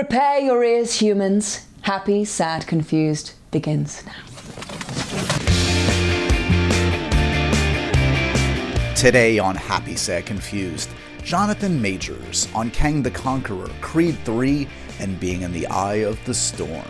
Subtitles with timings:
[0.00, 1.66] Prepare your ears, humans.
[1.82, 4.24] Happy, sad, confused begins now.
[8.94, 10.88] Today on Happy, Sad, Confused,
[11.22, 14.66] Jonathan Majors on Kang the Conqueror, Creed 3,
[15.00, 16.88] and being in the eye of the storm.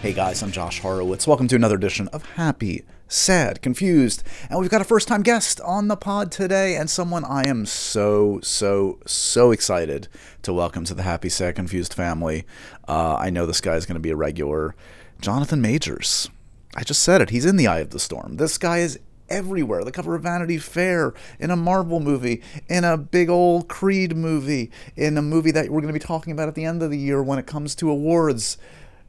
[0.00, 1.26] Hey guys, I'm Josh Horowitz.
[1.26, 4.22] Welcome to another edition of Happy, Sad, Confused.
[4.50, 7.64] And we've got a first time guest on the pod today, and someone I am
[7.64, 10.08] so, so, so excited
[10.42, 12.44] to welcome to the Happy, Sad, Confused family.
[12.86, 14.74] Uh, I know this guy is going to be a regular.
[15.22, 16.28] Jonathan Majors.
[16.76, 17.30] I just said it.
[17.30, 18.36] He's in the eye of the storm.
[18.36, 19.00] This guy is
[19.30, 19.84] everywhere.
[19.84, 24.70] The cover of Vanity Fair, in a Marvel movie, in a big old Creed movie,
[24.96, 26.98] in a movie that we're going to be talking about at the end of the
[26.98, 28.58] year when it comes to awards.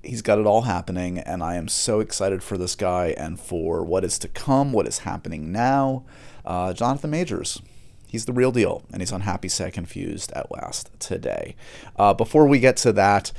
[0.01, 3.83] He's got it all happening, and I am so excited for this guy and for
[3.83, 6.05] what is to come, what is happening now.
[6.45, 7.61] Uh, Jonathan Majors.
[8.07, 11.55] He's the real deal, and he's on Happy Sad Confused at last today.
[11.95, 13.31] Uh, before we get to that,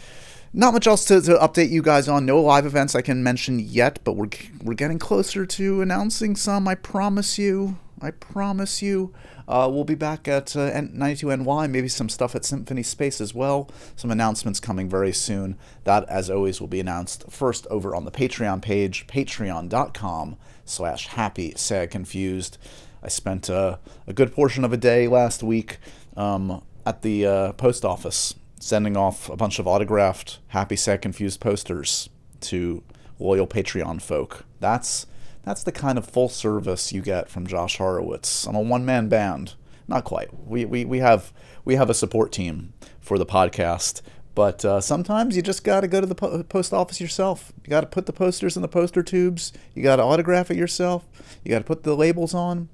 [0.52, 2.26] not much else to, to, update you guys on.
[2.26, 4.28] No live events I can mention yet, but we're
[4.62, 6.68] we're getting closer to announcing some.
[6.68, 7.78] I promise you.
[8.00, 9.12] I promise you.
[9.50, 13.68] Uh, we'll be back at uh, 92NY, maybe some stuff at Symphony Space as well.
[13.96, 15.58] Some announcements coming very soon.
[15.82, 21.52] That, as always, will be announced first over on the Patreon page, patreon.com slash happy,
[21.56, 22.58] sad, confused.
[23.02, 25.78] I spent uh, a good portion of a day last week
[26.16, 31.40] um, at the uh, post office sending off a bunch of autographed happy, sad, confused
[31.40, 32.08] posters
[32.42, 32.84] to
[33.18, 34.44] loyal Patreon folk.
[34.60, 35.06] That's
[35.42, 38.46] that's the kind of full service you get from Josh Horowitz.
[38.46, 39.54] I'm a one man band.
[39.88, 40.28] Not quite.
[40.46, 41.32] We, we, we have
[41.64, 44.02] we have a support team for the podcast,
[44.34, 47.52] but uh, sometimes you just got to go to the po- post office yourself.
[47.64, 49.52] You got to put the posters in the poster tubes.
[49.74, 51.06] You got to autograph it yourself.
[51.44, 52.68] You got to put the labels on.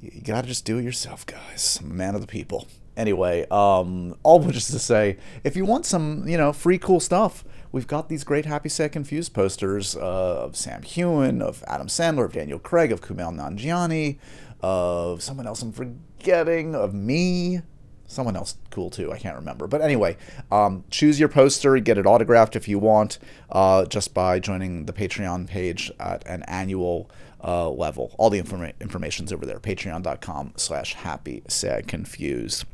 [0.00, 1.80] You got to just do it yourself, guys.
[1.82, 2.68] I'm a man of the people.
[2.96, 7.00] Anyway, um, all which is to say, if you want some, you know, free cool
[7.00, 7.44] stuff,
[7.76, 12.24] we've got these great Happy Sad Confused posters uh, of Sam Heughan, of Adam Sandler,
[12.24, 14.16] of Daniel Craig, of Kumail Nanjiani,
[14.62, 17.60] of someone else I'm forgetting, of me.
[18.06, 19.66] Someone else cool too, I can't remember.
[19.66, 20.16] But anyway,
[20.50, 23.18] um, choose your poster, get it autographed if you want,
[23.50, 27.10] uh, just by joining the Patreon page at an annual
[27.44, 28.14] uh, level.
[28.16, 32.64] All the informa- information's over there, patreon.com slash happy sad confused.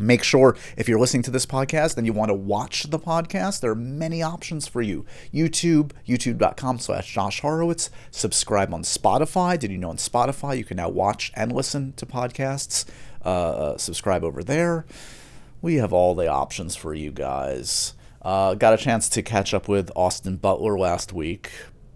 [0.00, 3.60] Make sure if you're listening to this podcast and you want to watch the podcast,
[3.60, 5.04] there are many options for you.
[5.32, 7.90] YouTube, youtube.com slash Josh Horowitz.
[8.10, 9.58] Subscribe on Spotify.
[9.58, 12.84] Did you know on Spotify you can now watch and listen to podcasts?
[13.22, 14.86] Uh, subscribe over there.
[15.60, 17.94] We have all the options for you guys.
[18.22, 21.50] Uh, got a chance to catch up with Austin Butler last week.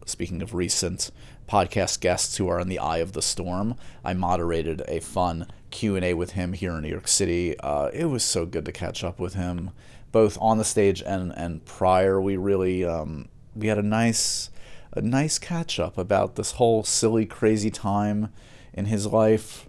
[0.04, 1.10] Speaking of recent
[1.48, 6.14] podcast guests who are in the eye of the storm, I moderated a fun Q&A
[6.14, 7.58] with him here in New York City.
[7.60, 9.70] Uh, it was so good to catch up with him,
[10.10, 12.20] both on the stage and, and prior.
[12.20, 14.50] We really um, we had a nice
[14.92, 18.32] a nice catch up about this whole silly, crazy time
[18.74, 19.68] in his life.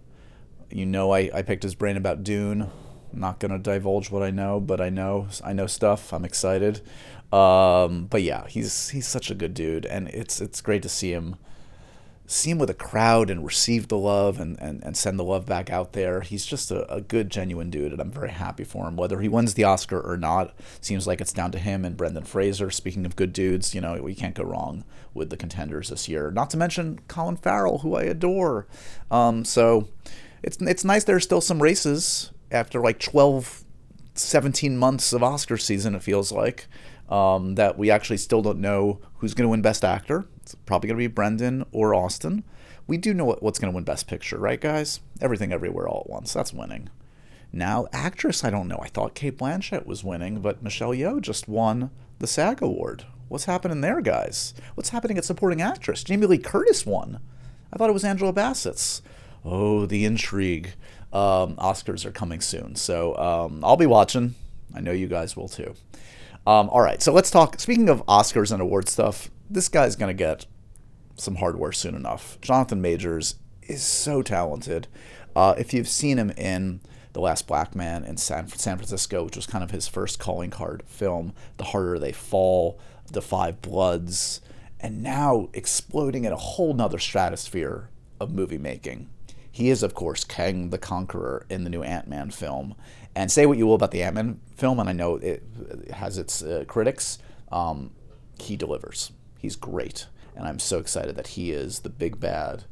[0.70, 2.70] You know, I, I picked his brain about Dune.
[3.14, 6.12] I'm not gonna divulge what I know, but I know I know stuff.
[6.12, 6.82] I'm excited.
[7.34, 11.12] Um, but yeah, he's he's such a good dude, and it's it's great to see
[11.14, 11.36] him
[12.26, 15.46] see him with a crowd and receive the love and, and, and send the love
[15.46, 16.22] back out there.
[16.22, 18.96] He's just a, a good, genuine dude, and I'm very happy for him.
[18.96, 22.24] Whether he wins the Oscar or not, seems like it's down to him and Brendan
[22.24, 22.72] Fraser.
[22.72, 26.32] Speaking of good dudes, you know, we can't go wrong with the contenders this year.
[26.32, 28.68] Not to mention Colin Farrell, who I adore.
[29.12, 29.90] Um, so
[30.42, 33.66] it's, it's nice there's still some races after like 12,
[34.16, 36.68] 17 months of Oscar season, it feels like.
[37.10, 40.26] Um, that we actually still don't know who's going to win Best Actor.
[40.42, 42.44] It's probably going to be Brendan or Austin.
[42.88, 45.00] We do know what's going to win Best Picture, right, guys?
[45.22, 46.34] Everything Everywhere All at Once.
[46.34, 46.90] That's winning.
[47.52, 48.80] Now, actress, I don't know.
[48.82, 53.06] I thought Cate Blanchett was winning, but Michelle Yeoh just won the SAG Award.
[53.28, 54.54] What's happening there, guys?
[54.76, 56.04] What's happening at supporting actress?
[56.04, 57.20] Jamie Lee Curtis won.
[57.72, 59.02] I thought it was Angela Bassett's.
[59.46, 60.74] Oh, the intrigue.
[61.12, 64.36] Um, Oscars are coming soon, so um, I'll be watching.
[64.76, 65.76] I know you guys will too.
[66.46, 67.60] Um, all right, so let's talk.
[67.60, 70.46] Speaking of Oscars and award stuff, this guy's going to get
[71.16, 72.40] some hardware soon enough.
[72.42, 74.88] Jonathan Majors is so talented.
[75.36, 76.82] Uh, if you've seen him in
[77.14, 80.50] The Last Black Man in San, San Francisco, which was kind of his first calling
[80.50, 82.78] card film, The Harder They Fall,
[83.10, 84.42] The Five Bloods,
[84.82, 87.90] and now exploding in a whole nother stratosphere
[88.20, 89.10] of movie making.
[89.50, 92.76] He is, of course, Kang the Conqueror in the new Ant Man film.
[93.16, 95.44] And say what you will about the Ant Man film, and I know it
[95.92, 97.20] has its uh, critics,
[97.52, 97.92] um,
[98.40, 99.12] he delivers.
[99.40, 102.64] He's great, and I'm so excited that he is the big bad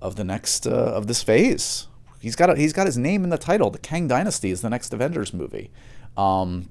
[0.00, 1.86] of the next uh, of this phase.
[2.20, 3.70] He's got a, he's got his name in the title.
[3.70, 5.70] The Kang Dynasty is the next Avengers movie.
[6.16, 6.68] Um,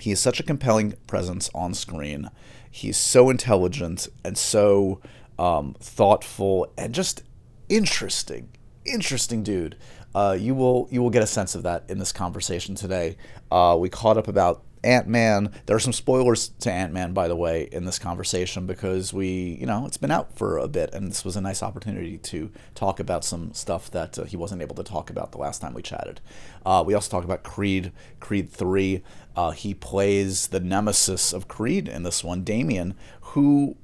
[0.00, 2.30] he is such a compelling presence on screen.
[2.70, 5.00] He's so intelligent and so
[5.38, 7.22] um, thoughtful and just
[7.68, 8.48] interesting,
[8.84, 9.76] interesting dude.
[10.14, 13.16] Uh, you will you will get a sense of that in this conversation today.
[13.50, 15.52] Uh, we caught up about Ant Man.
[15.66, 19.56] There are some spoilers to Ant Man, by the way, in this conversation because we,
[19.60, 22.50] you know, it's been out for a bit, and this was a nice opportunity to
[22.74, 25.74] talk about some stuff that uh, he wasn't able to talk about the last time
[25.74, 26.20] we chatted.
[26.66, 29.02] Uh, we also talked about Creed, Creed Three.
[29.36, 33.76] Uh, he plays the nemesis of Creed in this one, Damian, who,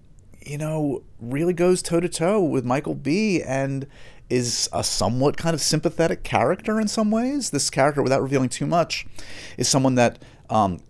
[0.44, 3.42] you know, really goes toe to toe with Michael B.
[3.42, 3.86] and
[4.30, 7.50] is a somewhat kind of sympathetic character in some ways.
[7.50, 9.06] This character, without revealing too much,
[9.56, 10.80] is someone that um,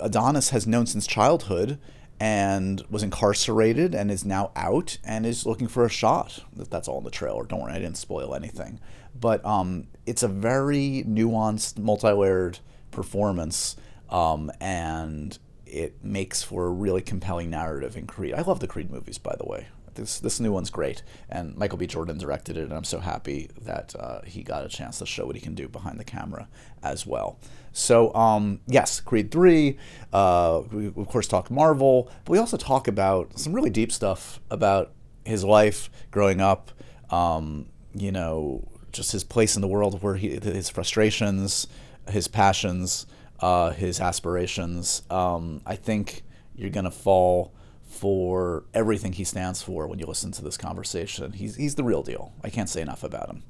[0.00, 1.78] Adonis has known since childhood
[2.18, 6.40] and was incarcerated and is now out and is looking for a shot.
[6.54, 7.44] That's all in the trailer.
[7.44, 8.80] Don't worry, I didn't spoil anything.
[9.18, 12.58] But um, it's a very nuanced, multi-layered
[12.90, 13.76] performance,
[14.08, 18.34] um, and it makes for a really compelling narrative in Creed.
[18.34, 19.68] I love the Creed movies, by the way.
[19.96, 21.86] This this new one's great, and Michael B.
[21.86, 25.26] Jordan directed it, and I'm so happy that uh, he got a chance to show
[25.26, 26.48] what he can do behind the camera
[26.82, 27.38] as well.
[27.72, 29.78] So um, yes, Creed three.
[30.12, 34.40] Uh, we of course talk Marvel, but we also talk about some really deep stuff
[34.50, 34.92] about
[35.24, 36.70] his life growing up.
[37.10, 41.66] Um, you know, just his place in the world, where he his frustrations,
[42.08, 43.06] his passions,
[43.40, 45.02] uh, his aspirations.
[45.10, 46.22] Um, I think
[46.54, 47.52] you're gonna fall
[47.96, 51.32] for everything he stands for when you listen to this conversation.
[51.32, 52.32] He's, he's the real deal.
[52.44, 53.42] I can't say enough about him.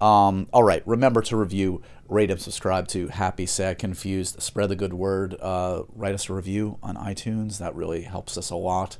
[0.00, 4.42] Um, all right, remember to review, rate, and subscribe to Happy, Sad, Confused.
[4.42, 5.36] Spread the good word.
[5.40, 7.58] Uh, write us a review on iTunes.
[7.58, 8.98] That really helps us a lot.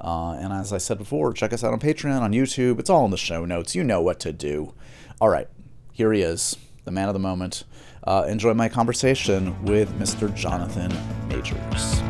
[0.00, 2.78] Uh, and as I said before, check us out on Patreon, on YouTube.
[2.78, 3.74] It's all in the show notes.
[3.74, 4.74] You know what to do.
[5.20, 5.48] All right,
[5.92, 7.64] here he is, the man of the moment.
[8.04, 10.34] Uh, enjoy my conversation with Mr.
[10.34, 10.92] Jonathan
[11.28, 12.00] Majors.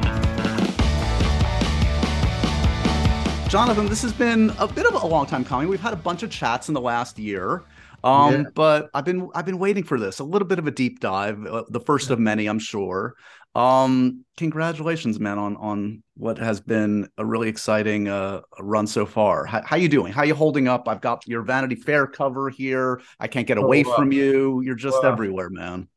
[3.49, 5.69] Jonathan, this has been a bit of a long time coming.
[5.69, 7.65] We've had a bunch of chats in the last year.
[8.05, 8.43] Um, yeah.
[8.55, 10.19] but I've been I've been waiting for this.
[10.19, 13.15] A little bit of a deep dive, uh, the first of many, I'm sure.
[13.55, 19.47] Um, congratulations, man, on on what has been a really exciting uh, run so far.
[19.47, 20.13] How, how you doing?
[20.13, 20.87] How you holding up?
[20.87, 23.01] I've got your Vanity Fair cover here.
[23.19, 24.61] I can't get away oh, from you.
[24.61, 25.89] You're just everywhere, man.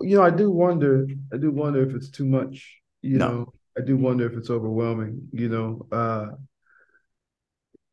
[0.00, 1.06] You know, I do wonder.
[1.32, 2.80] I do wonder if it's too much.
[3.02, 3.28] You no.
[3.28, 5.28] know, I do wonder if it's overwhelming.
[5.32, 6.30] You know, uh,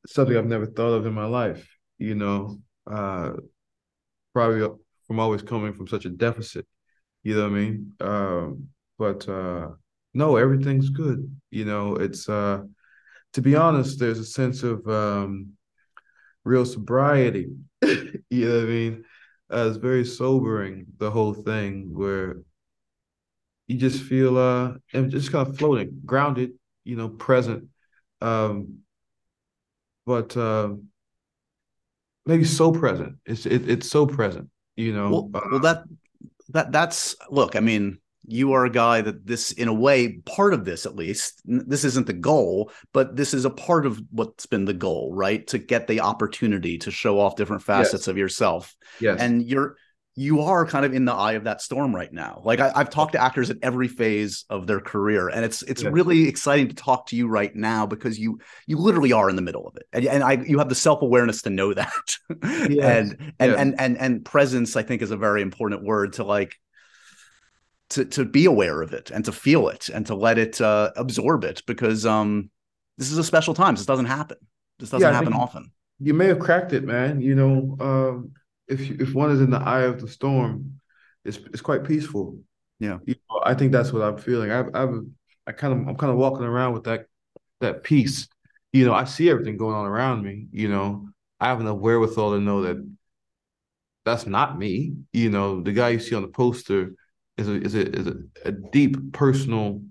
[0.07, 1.67] something I've never thought of in my life,
[1.97, 2.59] you know,
[2.89, 3.33] uh,
[4.33, 4.67] probably
[5.07, 6.65] from always coming from such a deficit,
[7.23, 7.93] you know what I mean?
[8.01, 8.67] Um,
[8.97, 9.69] but uh,
[10.13, 11.29] no, everything's good.
[11.51, 12.63] You know, it's, uh,
[13.33, 15.51] to be honest, there's a sense of um,
[16.43, 17.49] real sobriety,
[17.83, 19.05] you know what I mean?
[19.51, 22.37] Uh, it's very sobering, the whole thing, where
[23.67, 26.51] you just feel uh, just kind of floating, grounded,
[26.83, 27.67] you know, present.
[28.21, 28.79] Um,
[30.05, 30.73] but uh,
[32.25, 33.17] maybe so present.
[33.25, 35.09] It's it, it's so present, you know.
[35.09, 35.83] Well, uh, well, that
[36.49, 37.55] that that's look.
[37.55, 40.95] I mean, you are a guy that this, in a way, part of this at
[40.95, 41.41] least.
[41.45, 45.45] This isn't the goal, but this is a part of what's been the goal, right?
[45.47, 48.07] To get the opportunity to show off different facets yes.
[48.07, 48.75] of yourself.
[48.99, 49.77] Yes, and you're
[50.17, 52.41] you are kind of in the eye of that storm right now.
[52.45, 55.83] Like I, have talked to actors at every phase of their career, and it's it's
[55.83, 59.41] really exciting to talk to you right now because you you literally are in the
[59.41, 63.11] middle of it, and, and I you have the self awareness to know that, yes.
[63.11, 66.55] and and, and and and presence I think is a very important word to like
[67.89, 70.91] to to be aware of it and to feel it and to let it uh,
[70.95, 72.49] absorb it because um
[72.97, 73.75] this is a special time.
[73.75, 74.37] This doesn't happen.
[74.79, 75.71] This doesn't yeah, happen often.
[75.99, 77.19] You may have cracked it, man.
[77.19, 77.77] You know.
[77.81, 78.31] Um
[78.67, 80.79] if if one is in the eye of the storm,
[81.23, 82.39] it's it's quite peaceful.
[82.79, 84.51] Yeah, you know, I think that's what I'm feeling.
[84.51, 85.01] I've I've
[85.47, 87.05] I kind of I'm kind of walking around with that
[87.61, 88.27] that peace.
[88.73, 90.47] You know, I see everything going on around me.
[90.51, 92.77] You know, I have enough wherewithal to know that
[94.03, 94.93] that's not me.
[95.13, 96.93] You know, the guy you see on the poster
[97.37, 99.81] is a is a is a, a deep personal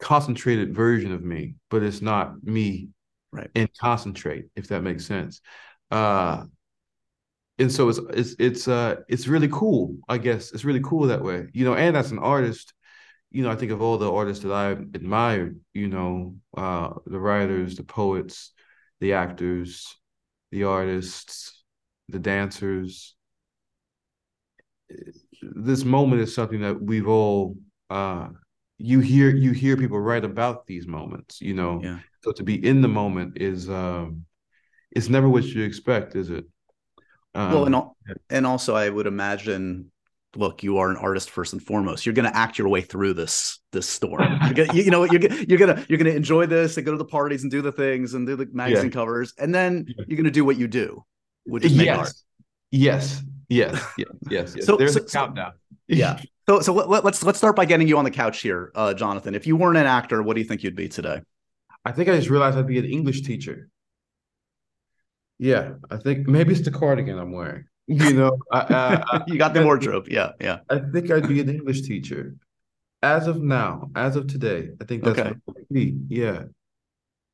[0.00, 2.88] concentrated version of me, but it's not me
[3.32, 5.40] right in concentrate, if that makes sense.
[5.90, 6.44] Uh
[7.58, 10.52] and so it's it's it's uh it's really cool i guess.
[10.52, 12.72] It's really cool that way you know and as an artist
[13.30, 17.20] you know i think of all the artists that i admired you know uh the
[17.20, 18.52] writers the poets
[19.00, 19.96] the actors
[20.50, 21.58] the artists
[22.08, 23.14] the dancers.
[25.42, 27.56] This moment is something that we've all
[27.90, 28.28] uh
[28.78, 31.80] you hear you hear people write about these moments you know.
[31.82, 31.98] Yeah.
[32.22, 34.24] so to be in the moment is um
[34.90, 36.44] it's never what you expect is it
[37.34, 39.90] um, well, and and also I would imagine
[40.36, 42.04] look, you are an artist first and foremost.
[42.04, 44.38] You're going to act your way through this this storm.
[44.44, 47.04] You're gonna, you know, you're you're gonna you're gonna enjoy this and go to the
[47.04, 48.90] parties and do the things and do the magazine yeah.
[48.90, 51.04] covers, and then you're gonna do what you do,
[51.44, 51.98] which is make yes.
[51.98, 52.12] art.
[52.70, 54.54] Yes, yes, yes, yes.
[54.56, 54.56] yes.
[54.66, 55.52] So there's so, a countdown.
[55.86, 56.20] yeah.
[56.48, 59.34] So so let, let's let's start by getting you on the couch here, uh, Jonathan.
[59.34, 61.20] If you weren't an actor, what do you think you'd be today?
[61.84, 63.68] I think I just realized I'd be an English teacher.
[65.38, 67.64] Yeah, I think maybe it's the cardigan I'm wearing.
[67.90, 70.08] You know, I, I, you got the wardrobe.
[70.10, 70.58] Yeah, yeah.
[70.68, 72.34] I think I'd be an English teacher.
[73.02, 75.32] As of now, as of today, I think that's okay.
[75.72, 75.96] be.
[76.08, 76.42] Yeah.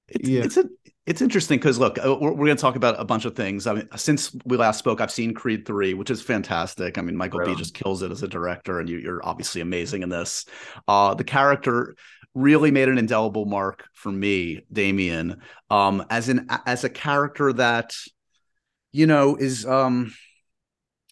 [0.07, 0.45] It's, yeah.
[0.45, 0.67] It's a,
[1.07, 3.67] it's interesting because look, uh, we're, we're going to talk about a bunch of things.
[3.67, 6.97] I mean, since we last spoke, I've seen Creed three, which is fantastic.
[6.99, 7.49] I mean, Michael right.
[7.49, 10.47] B just kills it as a director, and you, are obviously amazing in this.
[10.89, 11.95] Uh, the character
[12.35, 17.95] really made an indelible mark for me, Damian, um, as an as a character that
[18.93, 20.15] you know is um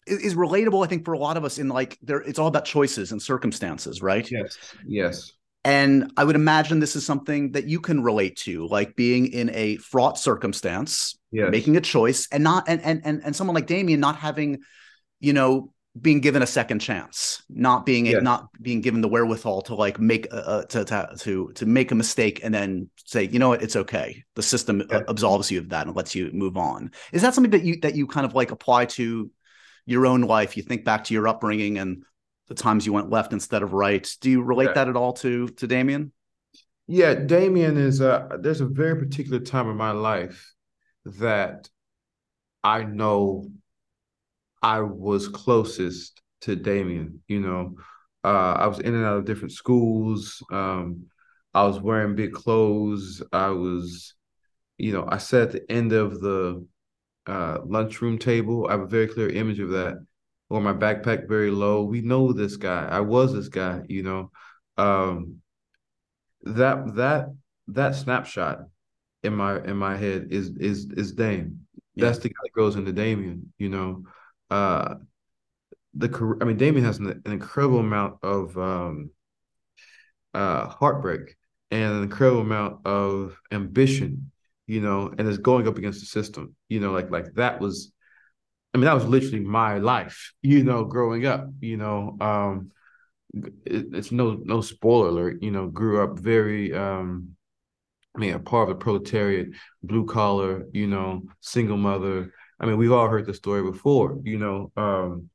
[0.05, 2.65] is relatable i think for a lot of us in like there it's all about
[2.65, 4.29] choices and circumstances right?
[4.31, 4.57] Yes.
[4.85, 5.31] Yes.
[5.65, 9.49] And i would imagine this is something that you can relate to like being in
[9.53, 11.49] a fraught circumstance yes.
[11.51, 14.59] making a choice and not and and and, and someone like damian not having
[15.19, 18.23] you know being given a second chance not being yes.
[18.23, 21.95] not being given the wherewithal to like make a, to, to to to make a
[21.95, 25.69] mistake and then say you know what it's okay the system uh, absolves you of
[25.69, 28.33] that and lets you move on is that something that you that you kind of
[28.33, 29.29] like apply to
[29.85, 32.03] your own life, you think back to your upbringing and
[32.47, 34.09] the times you went left instead of right.
[34.21, 34.73] Do you relate yeah.
[34.73, 36.11] that at all to to Damian?
[36.87, 40.53] Yeah, Damian is a there's a very particular time in my life
[41.05, 41.69] that
[42.63, 43.49] I know
[44.63, 47.21] I was closest to Damian.
[47.27, 47.75] You know,
[48.23, 50.41] uh, I was in and out of different schools.
[50.49, 51.07] Um,
[51.53, 53.21] I was wearing big clothes.
[53.31, 54.15] I was,
[54.77, 56.65] you know, I sat at the end of the
[57.27, 58.67] uh, lunchroom table.
[58.67, 60.03] I have a very clear image of that.
[60.49, 61.83] Or my backpack very low.
[61.83, 62.87] We know this guy.
[62.87, 63.81] I was this guy.
[63.87, 64.31] You know,
[64.77, 65.41] um,
[66.43, 67.27] that that
[67.67, 68.59] that snapshot
[69.23, 71.65] in my in my head is is is Dame.
[71.95, 72.05] Yeah.
[72.05, 73.53] That's the guy that goes into Damian.
[73.57, 74.03] You know,
[74.53, 74.95] uh,
[75.93, 79.11] the I mean Damian has an, an incredible amount of um,
[80.33, 81.35] uh, heartbreak
[81.71, 84.31] and an incredible amount of ambition
[84.67, 87.91] you know, and it's going up against the system, you know, like like that was,
[88.73, 92.71] I mean, that was literally my life, you know, growing up, you know, um,
[93.65, 97.35] it, it's no no spoiler alert, you know, grew up very, um,
[98.15, 99.49] I mean, a part of the proletariat,
[99.81, 102.33] blue collar, you know, single mother.
[102.63, 105.29] I mean, we've all heard the story before, you know, um,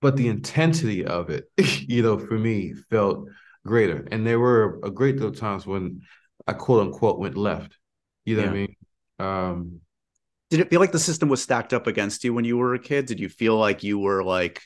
[0.00, 1.44] but the intensity of it,
[1.86, 3.28] you know, for me felt
[3.66, 4.08] greater.
[4.10, 6.00] And there were a great deal of times when
[6.46, 7.76] I quote unquote went left.
[8.24, 8.48] You know yeah.
[8.48, 8.76] what I mean?
[9.18, 9.80] Um,
[10.48, 12.78] Did it feel like the system was stacked up against you when you were a
[12.78, 13.04] kid?
[13.04, 14.62] Did you feel like you were like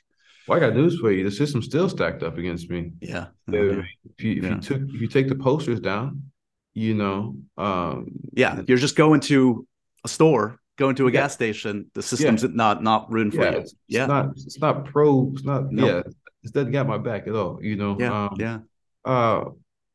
[0.47, 1.25] well, I got news for you.
[1.25, 2.93] The system's still stacked up against me.
[3.01, 3.27] Yeah.
[3.49, 4.55] if you if yeah.
[4.55, 6.31] you took if you take the posters down,
[6.73, 9.67] you know, um, yeah, you're just going to
[10.05, 11.21] a store, going to a yeah.
[11.21, 11.91] gas station.
[11.95, 12.51] The system's yeah.
[12.53, 13.59] not not ruined for you.
[13.59, 15.31] It's, yeah, it's not it's not pro.
[15.35, 15.89] It's not nope.
[16.07, 16.13] yeah.
[16.45, 17.59] It doesn't got my back at all.
[17.63, 17.97] You know.
[17.99, 18.25] Yeah.
[18.25, 18.59] Um, yeah.
[19.05, 19.45] Uh,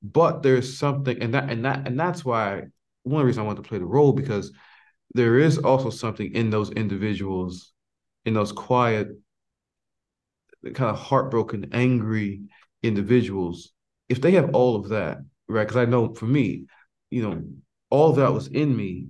[0.01, 2.63] but there's something and that and that and that's why
[3.03, 4.51] one reason I want to play the role because
[5.13, 7.71] there is also something in those individuals,
[8.25, 9.09] in those quiet,
[10.63, 12.41] kind of heartbroken, angry
[12.83, 13.71] individuals.
[14.09, 15.67] If they have all of that, right?
[15.67, 16.65] Because I know for me,
[17.09, 17.43] you know,
[17.89, 19.07] all that was in me,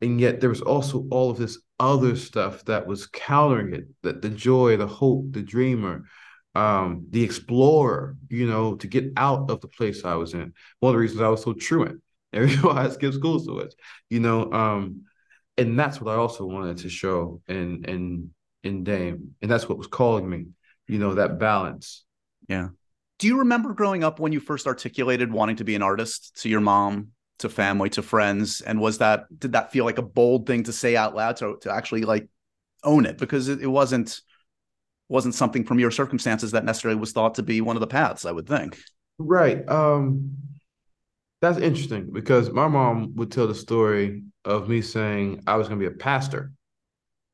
[0.00, 3.84] and yet there was also all of this other stuff that was countering it.
[4.02, 6.04] That the joy, the hope, the dreamer,
[6.54, 10.52] um, the explorer, you know, to get out of the place I was in.
[10.80, 12.02] One of the reasons I was so truant.
[12.32, 13.74] And why I skipped school so much,
[14.08, 14.52] you know.
[14.52, 15.02] Um,
[15.56, 18.30] and that's what I also wanted to show in in
[18.62, 19.34] in Dame.
[19.42, 20.46] And that's what was calling me,
[20.86, 22.04] you know, that balance.
[22.48, 22.68] Yeah.
[23.18, 26.48] Do you remember growing up when you first articulated wanting to be an artist to
[26.48, 27.08] your mom,
[27.40, 28.60] to family, to friends?
[28.60, 31.58] And was that did that feel like a bold thing to say out loud to
[31.62, 32.28] to actually like
[32.84, 33.18] own it?
[33.18, 34.20] Because it, it wasn't
[35.08, 38.24] wasn't something from your circumstances that necessarily was thought to be one of the paths,
[38.24, 38.78] I would think.
[39.18, 39.68] Right.
[39.68, 40.36] Um,
[41.40, 45.80] that's interesting because my mom would tell the story of me saying I was going
[45.80, 46.52] to be a pastor.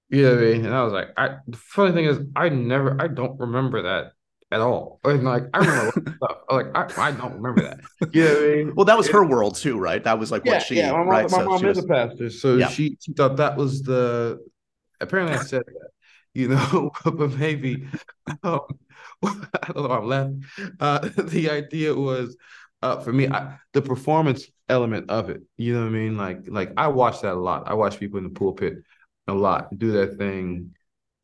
[0.08, 0.64] You know what I mean?
[0.64, 1.36] And I was like, I.
[1.48, 4.12] The funny thing is, I never, I don't remember that
[4.52, 5.00] at all.
[5.04, 6.38] And like, I remember stuff.
[6.50, 7.80] Like, I, I don't remember that.
[8.12, 8.74] You know I mean?
[8.74, 10.02] Well, that was her world too, right?
[10.02, 10.76] That was like yeah, what she.
[10.76, 11.30] Yeah, my mom, right?
[11.30, 12.68] my so mom is was, a pastor, so yeah.
[12.68, 14.38] she, she thought that was the.
[15.00, 15.90] Apparently, I said that
[16.36, 17.88] you know, but maybe
[18.42, 18.60] um,
[19.22, 19.90] I don't know.
[19.90, 20.44] I'm laughing.
[20.78, 22.36] Uh, the idea was
[22.82, 25.42] uh, for me I, the performance element of it.
[25.56, 26.16] You know what I mean?
[26.16, 27.66] Like like I watch that a lot.
[27.66, 28.78] I watch people in the pulpit
[29.26, 30.74] a lot do that thing.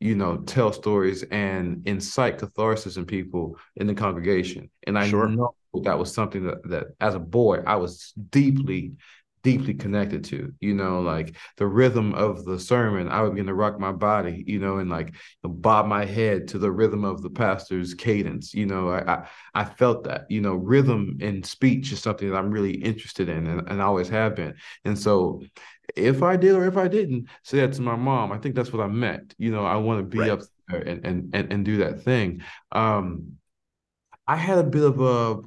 [0.03, 4.69] You know, tell stories and incite catharsis in people in the congregation.
[4.85, 5.29] And I sure.
[5.29, 8.95] know that was something that, that as a boy, I was deeply,
[9.43, 13.07] deeply connected to, you know, like the rhythm of the sermon.
[13.07, 16.59] I would begin to rock my body, you know, and like bob my head to
[16.59, 18.53] the rhythm of the pastor's cadence.
[18.53, 22.37] You know, I I, I felt that, you know, rhythm in speech is something that
[22.37, 24.55] I'm really interested in and, and always have been.
[24.83, 25.41] And so
[25.95, 28.71] if I did or if I didn't say that to my mom, I think that's
[28.73, 29.35] what I meant.
[29.37, 30.31] You know, I want to be right.
[30.31, 32.41] up there and, and and and do that thing.
[32.71, 33.33] Um
[34.25, 35.41] I had a bit of a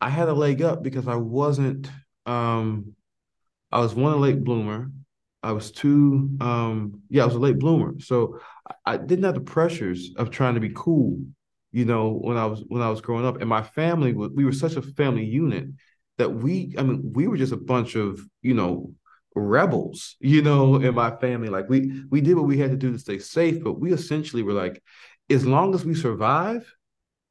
[0.00, 1.90] I had a leg up because I wasn't
[2.26, 2.94] um
[3.72, 4.90] I was one a late bloomer.
[5.42, 7.94] I was two, um, yeah, I was a late bloomer.
[8.00, 11.20] So I, I didn't have the pressures of trying to be cool,
[11.70, 13.40] you know, when I was when I was growing up.
[13.40, 15.68] And my family was we were such a family unit
[16.18, 18.92] that we, I mean, we were just a bunch of, you know,
[19.36, 21.48] rebels, you know, in my family.
[21.48, 24.42] Like we we did what we had to do to stay safe, but we essentially
[24.42, 24.82] were like,
[25.30, 26.72] as long as we survive,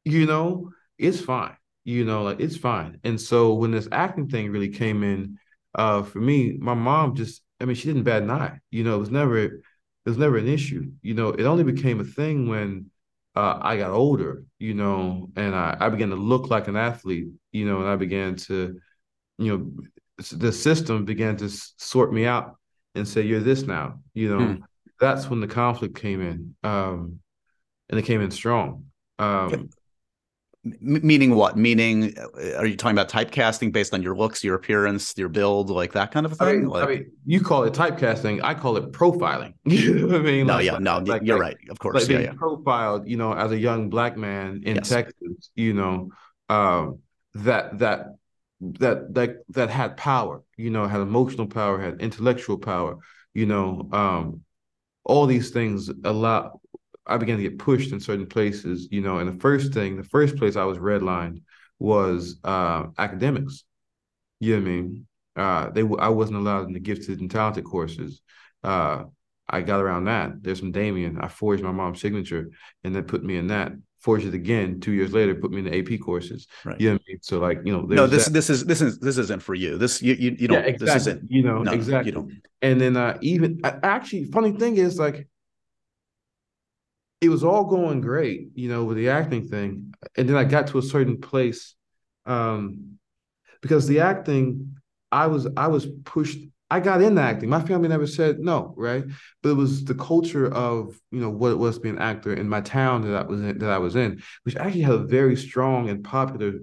[0.04, 1.56] you know, it's fine.
[1.84, 3.00] You know, like it's fine.
[3.04, 5.38] And so when this acting thing really came in,
[5.76, 8.60] uh, for me, my mom just, I mean, she didn't bat an eye.
[8.72, 9.52] You know, it was never, it
[10.06, 10.92] was never an issue.
[11.02, 12.90] You know, it only became a thing when
[13.36, 14.46] uh, I got older.
[14.58, 17.28] You know, and I, I began to look like an athlete.
[17.52, 18.80] You know, and I began to,
[19.38, 19.72] you know,
[20.18, 22.56] the system began to sort me out
[22.96, 24.62] and say, "You're this now." You know, mm.
[25.00, 27.20] that's when the conflict came in, um,
[27.90, 28.86] and it came in strong.
[29.20, 29.70] Um,
[30.82, 31.58] meaning what?
[31.58, 35.70] Meaning, uh, are you talking about typecasting based on your looks, your appearance, your build,
[35.70, 36.48] like that kind of thing?
[36.48, 38.42] I mean, like, I mean you call it typecasting.
[38.44, 39.54] I call it profiling.
[39.66, 40.48] you know I mean?
[40.48, 41.58] No, like, yeah, no, like, you're right.
[41.70, 42.34] Of course, like yeah, yeah.
[42.34, 44.90] Profiled, you know, as a young black man in yes.
[44.90, 46.10] Texas, you know,
[46.50, 47.00] um,
[47.36, 48.16] that that
[48.62, 50.44] that that that had power.
[50.58, 52.98] You know, had emotional power, had intellectual power.
[53.34, 54.42] You know, um,
[55.04, 56.60] all these things a lot
[57.08, 60.04] I began to get pushed in certain places, you know, and the first thing, the
[60.04, 61.42] first place I was redlined
[61.78, 63.64] was uh, academics.
[64.40, 65.08] You know what I mean?
[65.36, 68.22] Uh, they I wasn't allowed in the gifted and talented courses.
[68.64, 69.04] Uh,
[69.48, 70.42] I got around that.
[70.42, 71.20] There's some Damian.
[71.20, 72.50] I forged my mom's signature
[72.84, 73.74] and then put me in that.
[74.06, 76.48] Forged it again two years later, put me in the AP courses.
[76.64, 76.80] Right.
[76.80, 77.20] You know what I mean?
[77.22, 78.34] So like, you know, no, this that.
[78.34, 79.80] this is this is this isn't for you.
[79.80, 80.94] This you you, you don't yeah, exactly.
[80.94, 82.12] this isn't you know, no, exactly.
[82.12, 82.32] You don't.
[82.62, 85.28] And then uh even actually funny thing is like
[87.22, 89.94] it was all going great, you know, with the acting thing.
[90.16, 91.76] And then I got to a certain place
[92.26, 92.98] um,
[93.62, 94.78] because the acting,
[95.12, 96.40] I was I was pushed.
[96.70, 97.50] I got into acting.
[97.50, 99.04] My family never said no, right?
[99.44, 102.34] But it was the culture of you know what it was to be an actor
[102.34, 105.06] in my town that I was in, that I was in, which actually had a
[105.06, 106.54] very strong and popular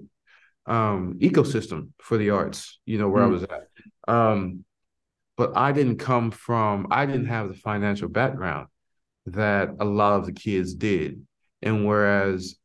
[0.65, 2.79] um, ecosystem for the arts.
[2.85, 3.27] You know where mm.
[3.27, 3.67] I was at.
[4.07, 4.65] Um,
[5.37, 6.87] but I didn't come from.
[6.91, 8.67] I didn't have the financial background
[9.27, 11.25] that a lot of the kids did.
[11.61, 12.55] And whereas,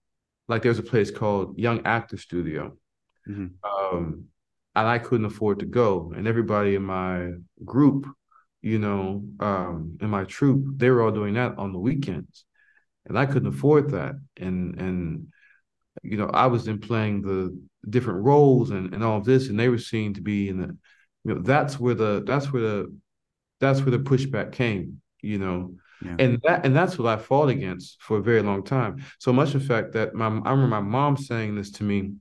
[0.49, 2.77] like, there's a place called Young Actor Studio,
[3.29, 3.97] mm-hmm.
[3.97, 4.25] um,
[4.81, 6.13] and I couldn't afford to go.
[6.17, 7.31] And everybody in my
[7.65, 8.07] group,
[8.63, 12.45] you know, um, in my troop, they were all doing that on the weekends,
[13.07, 14.15] and I couldn't afford that.
[14.37, 15.29] And and
[16.03, 19.59] you know, I was then playing the different roles and and all of this, and
[19.59, 20.77] they were seen to be in the,
[21.25, 22.97] you know, that's where the that's where the
[23.61, 25.01] that's where the pushback came.
[25.21, 26.17] You know, yeah.
[26.19, 29.05] And that and that's what I fought against for a very long time.
[29.19, 32.13] So much in fact that my I remember my mom saying this to me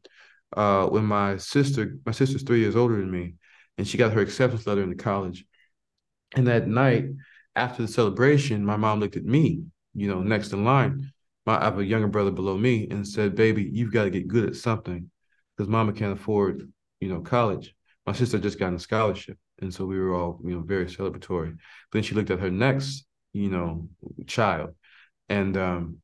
[0.56, 3.36] uh, when my sister, my sister's three years older than me,
[3.78, 5.46] and she got her acceptance letter into college.
[6.36, 7.06] And that night,
[7.56, 11.12] after the celebration, my mom looked at me, you know, next in line.
[11.46, 14.28] My, I have a younger brother below me, and said, "Baby, you've got to get
[14.28, 15.10] good at something,
[15.56, 17.74] because Mama can't afford, you know, college."
[18.06, 21.52] My sister just got a scholarship, and so we were all, you know, very celebratory.
[21.52, 21.58] But
[21.92, 23.08] then she looked at her next
[23.38, 23.88] you know,
[24.26, 24.74] child,
[25.30, 25.98] and um,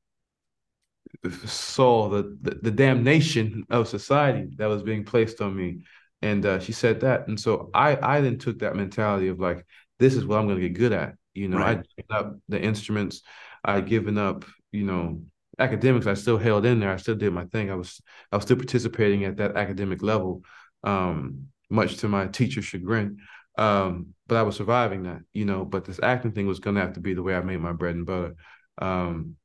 [1.45, 5.79] saw the, the, the damnation of society that was being placed on me.
[6.21, 9.65] And uh, she said that, and so I I then took that mentality of like,
[9.99, 11.15] this is what I'm going to get good at.
[11.33, 11.79] You know, right.
[11.79, 13.23] I'd given up the instruments,
[13.65, 15.21] I'd given up, you know,
[15.59, 16.07] academics.
[16.07, 16.93] I still held in there.
[16.93, 17.69] I still did my thing.
[17.69, 20.43] I was I was still participating at that academic level,
[20.83, 23.17] um, much to my teacher's chagrin.
[23.57, 25.65] Um, but I was surviving that, you know.
[25.65, 27.95] But this acting thing was gonna have to be the way I made my bread
[27.95, 28.35] and butter.
[28.77, 29.35] Um,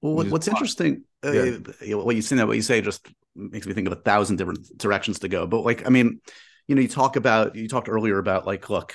[0.00, 1.94] well, what, what's interesting, uh, yeah.
[1.94, 4.36] uh, what you say that, what you say, just makes me think of a thousand
[4.36, 5.46] different directions to go.
[5.46, 6.20] But like, I mean,
[6.66, 8.94] you know, you talk about, you talked earlier about like, look,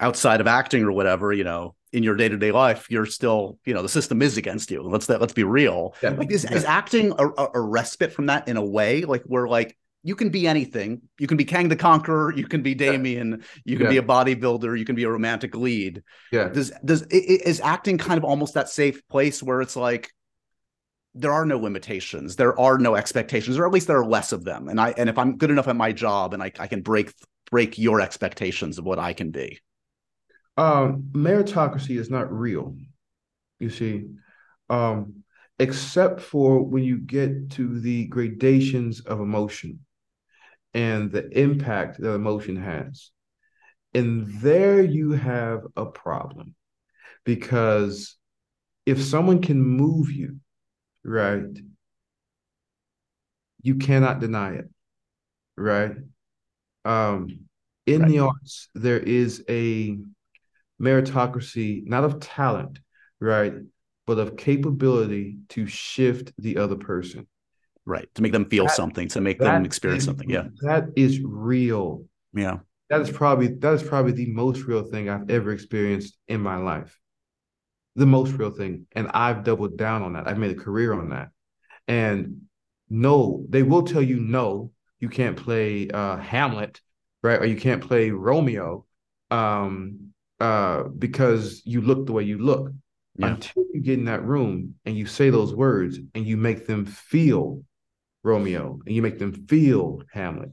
[0.00, 3.58] outside of acting or whatever, you know, in your day to day life, you're still,
[3.64, 4.82] you know, the system is against you.
[4.82, 5.94] Let's let's be real.
[6.02, 6.10] Yeah.
[6.10, 6.56] Like, is, yeah.
[6.56, 9.02] is acting a, a respite from that in a way?
[9.02, 11.02] Like, where like you can be anything.
[11.18, 12.34] You can be Kang the Conqueror.
[12.34, 13.42] You can be Damian.
[13.64, 13.90] You can Yeah.
[13.90, 14.78] be a bodybuilder.
[14.78, 16.02] You can be a romantic lead.
[16.30, 16.48] Yeah.
[16.48, 20.12] Does does is acting kind of almost that safe place where it's like
[21.14, 24.44] there are no limitations, there are no expectations, or at least there are less of
[24.44, 24.68] them.
[24.68, 27.12] And I and if I'm good enough at my job, and I, I can break
[27.50, 29.58] break your expectations of what I can be.
[30.56, 32.76] Um, meritocracy is not real,
[33.60, 34.06] you see,
[34.68, 35.22] um,
[35.58, 39.80] except for when you get to the gradations of emotion
[40.74, 43.10] and the impact that emotion has.
[43.94, 46.54] And there you have a problem
[47.24, 48.16] because
[48.84, 50.40] if someone can move you,
[51.08, 51.58] right,
[53.62, 54.68] you cannot deny it,
[55.56, 55.92] right?
[56.84, 57.40] Um,
[57.86, 58.10] in Right.
[58.10, 59.98] the arts, there is a
[60.80, 62.78] meritocracy, not of talent,
[63.20, 63.54] right,
[64.06, 67.26] but of capability to shift the other person.
[67.84, 68.08] Right.
[68.14, 70.28] To make them feel That- something, to make them experience is- something.
[70.30, 70.48] Yeah.
[70.60, 72.06] that is real.
[72.34, 72.60] Yeah.
[72.90, 76.56] That is probably that is probably the most real thing I've ever experienced in my
[76.56, 76.98] life.
[77.98, 80.28] The most real thing, and I've doubled down on that.
[80.28, 81.28] I've made a career on that.
[81.88, 82.42] And
[82.88, 86.80] no, they will tell you no, you can't play uh, Hamlet,
[87.22, 88.86] right, or you can't play Romeo,
[89.32, 92.70] um, uh, because you look the way you look.
[93.16, 93.30] Yeah.
[93.30, 96.86] Until you get in that room and you say those words and you make them
[96.86, 97.64] feel
[98.22, 100.52] Romeo and you make them feel Hamlet.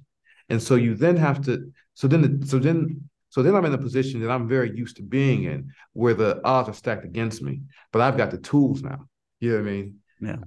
[0.50, 3.78] And so you then have to, so then, so then, so then I'm in a
[3.78, 7.64] position that I'm very used to being in where the odds are stacked against me,
[7.92, 9.10] but I've got the tools now.
[9.42, 9.96] You know what I mean?
[10.22, 10.38] Yeah.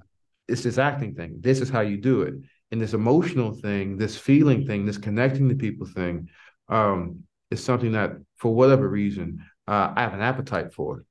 [0.48, 1.36] It's this acting thing.
[1.40, 2.36] This is how you do it.
[2.70, 6.30] And this emotional thing, this feeling thing, this connecting to people thing,
[6.70, 11.04] um, is something that for whatever reason, uh, I have an appetite for.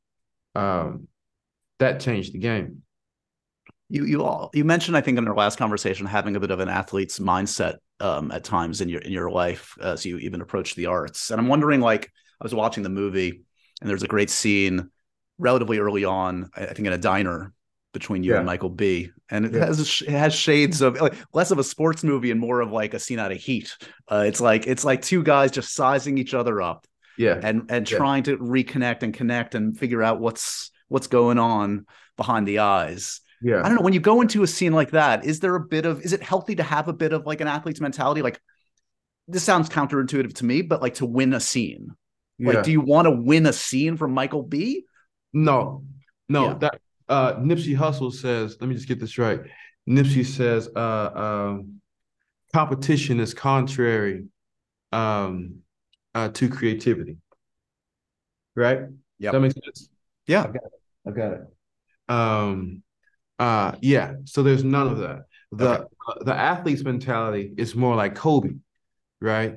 [0.56, 1.08] Um,
[1.78, 2.82] that changed the game.
[3.90, 6.60] You you all you mentioned I think in our last conversation having a bit of
[6.60, 10.76] an athlete's mindset um, at times in your in your life as you even approach
[10.76, 11.32] the arts.
[11.32, 13.42] And I'm wondering like I was watching the movie
[13.82, 14.90] and there's a great scene
[15.38, 17.54] relatively early on I think in a diner
[17.94, 18.38] between you Yeah.
[18.38, 19.12] and Michael B.
[19.30, 19.66] And it Yeah.
[19.66, 22.94] has it has shades of like, less of a sports movie and more of like
[22.94, 23.76] a scene out of Heat.
[24.08, 26.86] Uh, it's like it's like two guys just sizing each other up
[27.18, 27.40] Yeah.
[27.42, 27.98] and and Yeah.
[27.98, 33.22] trying to reconnect and connect and figure out what's what's going on behind the eyes.
[33.42, 33.60] Yeah.
[33.64, 33.82] I don't know.
[33.82, 36.24] When you go into a scene like that, is there a bit of is it
[36.24, 38.22] healthy to have a bit of like an athlete's mentality?
[38.22, 38.40] Like
[39.28, 41.90] this sounds counterintuitive to me, but like to win a scene.
[42.38, 42.54] yeah.
[42.54, 44.86] Like, do you want to win a scene from Michael B?
[45.34, 45.84] No,
[46.30, 46.54] no, Yeah.
[46.60, 49.42] that uh Nipsey Hussle says, let me just get this right.
[49.88, 51.82] Nipsey says uh um
[52.54, 54.26] competition is contrary
[54.92, 55.58] um
[56.16, 57.18] uh to creativity.
[58.56, 58.80] Right?
[59.20, 59.90] yeah That makes sense.
[60.26, 60.42] Yeah.
[60.44, 60.72] I got it.
[61.08, 61.42] I got it.
[62.10, 62.84] Um
[63.40, 65.24] uh yeah, so there's none of that.
[65.52, 65.84] The Okay.
[66.08, 68.56] uh, the athlete's mentality is more like Kobe,
[69.22, 69.56] right?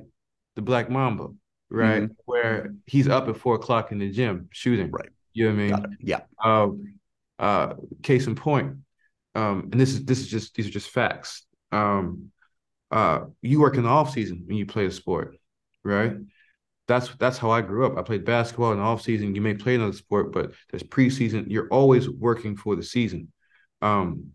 [0.55, 1.29] The Black Mamba,
[1.69, 2.09] right?
[2.25, 4.91] Where he's up at four o'clock in the gym shooting.
[4.91, 5.09] Right.
[5.33, 5.97] You know what I mean?
[6.01, 6.19] Yeah.
[6.43, 6.95] Um,
[7.39, 8.77] uh, case in point,
[9.33, 11.45] um, and this is this is just these are just facts.
[11.71, 12.31] Um,
[12.91, 15.37] uh, you work in the off season when you play a sport,
[15.83, 16.13] right?
[16.87, 17.97] That's that's how I grew up.
[17.97, 19.33] I played basketball in the off season.
[19.33, 21.45] You may play another sport, but there's preseason.
[21.49, 23.31] You're always working for the season.
[23.81, 24.31] Um,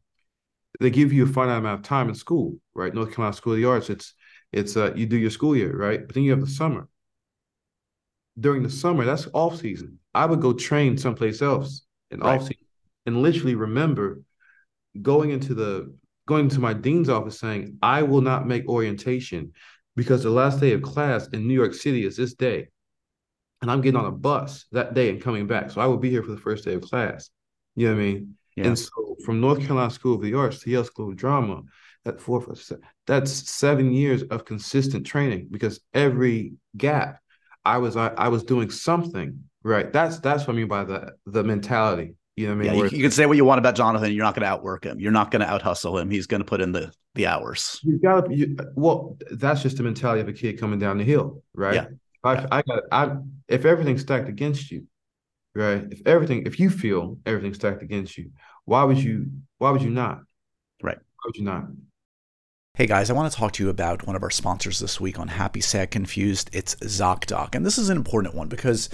[0.80, 2.94] they give you a finite amount of time in school, right?
[2.94, 3.90] North Carolina School of the Arts.
[3.90, 4.14] It's
[4.52, 6.06] it's uh, you do your school year, right?
[6.06, 6.88] But then you have the summer.
[8.38, 9.98] During the summer, that's off season.
[10.14, 12.40] I would go train someplace else in Right.
[12.40, 12.66] off season
[13.06, 14.22] and literally remember
[15.02, 15.94] going into the
[16.26, 19.52] going to my dean's office saying, I will not make orientation
[19.94, 22.68] because the last day of class in New York City is this day.
[23.62, 25.70] And I'm getting on a bus that day and coming back.
[25.70, 27.30] So I will be here for the first day of class.
[27.74, 28.36] You know what I mean?
[28.56, 28.68] Yeah.
[28.68, 31.62] And so from North Carolina School of the Arts to Yale School of Drama,
[32.04, 37.20] that four, five, six, that's seven years of consistent training because every gap
[37.64, 39.92] I was I, I was doing something right.
[39.92, 42.14] That's that's what I mean by the the mentality.
[42.36, 42.72] You know what I mean?
[42.72, 42.78] Yeah.
[42.78, 44.12] Where You, you can say what you want about Jonathan.
[44.12, 45.00] You're not going to outwork him.
[45.00, 46.10] You're not going to out hustle him.
[46.10, 47.80] He's going to put in the the hours.
[47.82, 51.42] You've gotta you, well, that's just the mentality of a kid coming down the hill,
[51.54, 51.74] right?
[51.74, 51.86] Yeah.
[52.22, 52.46] I, Yeah.
[52.50, 53.16] I got I
[53.48, 54.86] if everything's stacked against you,
[55.56, 55.84] right?
[55.90, 58.30] If everything if you feel everything's stacked against you,
[58.64, 59.26] why would you
[59.58, 60.20] why would you not?
[60.82, 60.98] Right.
[60.98, 61.64] Why would you not?
[62.74, 65.18] Hey guys, I want to talk to you about one of our sponsors this week
[65.18, 66.50] on Happy, Sad, Confused.
[66.52, 67.54] It's ZocDoc.
[67.54, 68.90] And this is an important one because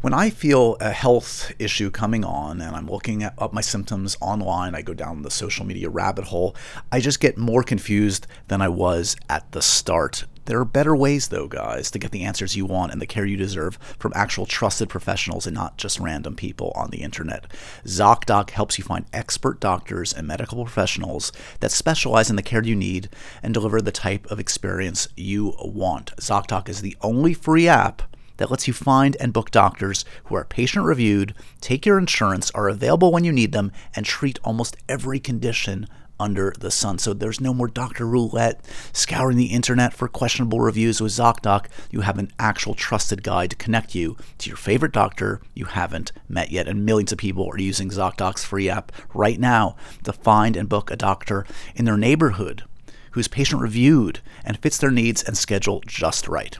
[0.00, 4.16] when I feel a health issue coming on and I'm looking at, up my symptoms
[4.22, 6.56] online, I go down the social media rabbit hole,
[6.90, 11.28] I just get more confused than I was at the start There are better ways,
[11.28, 14.46] though, guys, to get the answers you want and the care you deserve from actual
[14.46, 17.46] trusted professionals and not just random people on the internet.
[17.84, 22.76] ZocDoc helps you find expert doctors and medical professionals that specialize in the care you
[22.76, 23.08] need
[23.42, 26.14] and deliver the type of experience you want.
[26.16, 28.02] ZocDoc is the only free app
[28.36, 32.68] that lets you find and book doctors who are patient reviewed, take your insurance, are
[32.68, 36.98] available when you need them, and treat almost every condition under the sun.
[36.98, 38.06] So there's no more Dr.
[38.06, 41.66] Roulette scouring the internet for questionable reviews with ZocDoc.
[41.90, 46.12] You have an actual trusted guide to connect you to your favorite doctor you haven't
[46.28, 46.68] met yet.
[46.68, 50.90] And millions of people are using ZocDoc's free app right now to find and book
[50.90, 52.64] a doctor in their neighborhood
[53.12, 56.58] who's patient reviewed and fits their needs and schedule just right.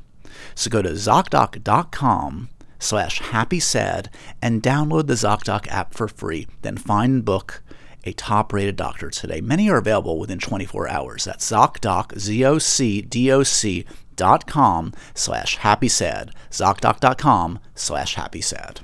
[0.54, 6.46] So go to ZocDoc.com slash happy sad and download the ZocDoc app for free.
[6.62, 7.62] Then find and book
[8.06, 9.40] a top rated doctor today.
[9.40, 11.24] Many are available within 24 hours.
[11.24, 16.30] That's ZocDoc, Z O C D O C dot com slash happy sad.
[16.50, 18.80] ZocDoc.com slash happy sad.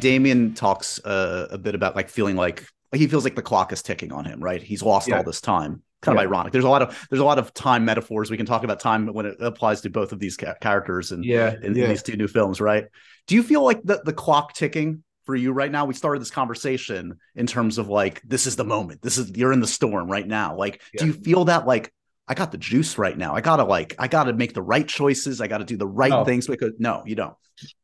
[0.00, 3.82] Damian talks uh, a bit about like feeling like he feels like the clock is
[3.82, 4.62] ticking on him, right?
[4.62, 5.16] He's lost yeah.
[5.18, 6.52] all this time kind of ironic.
[6.52, 8.30] There's a lot of there's a lot of time metaphors.
[8.30, 11.24] We can talk about time when it applies to both of these ca- characters and
[11.24, 11.84] yeah, in, yeah.
[11.84, 12.86] in, these two new films, right?
[13.26, 15.84] Do you feel like the the clock ticking for you right now?
[15.84, 19.02] We started this conversation in terms of like this is the moment.
[19.02, 20.56] This is you're in the storm right now.
[20.56, 21.00] Like, yeah.
[21.00, 21.92] do you feel that like
[22.28, 23.34] I got the juice right now?
[23.34, 25.40] I gotta like I gotta make the right choices.
[25.40, 26.24] I gotta do the right no.
[26.24, 27.34] things because no, you don't.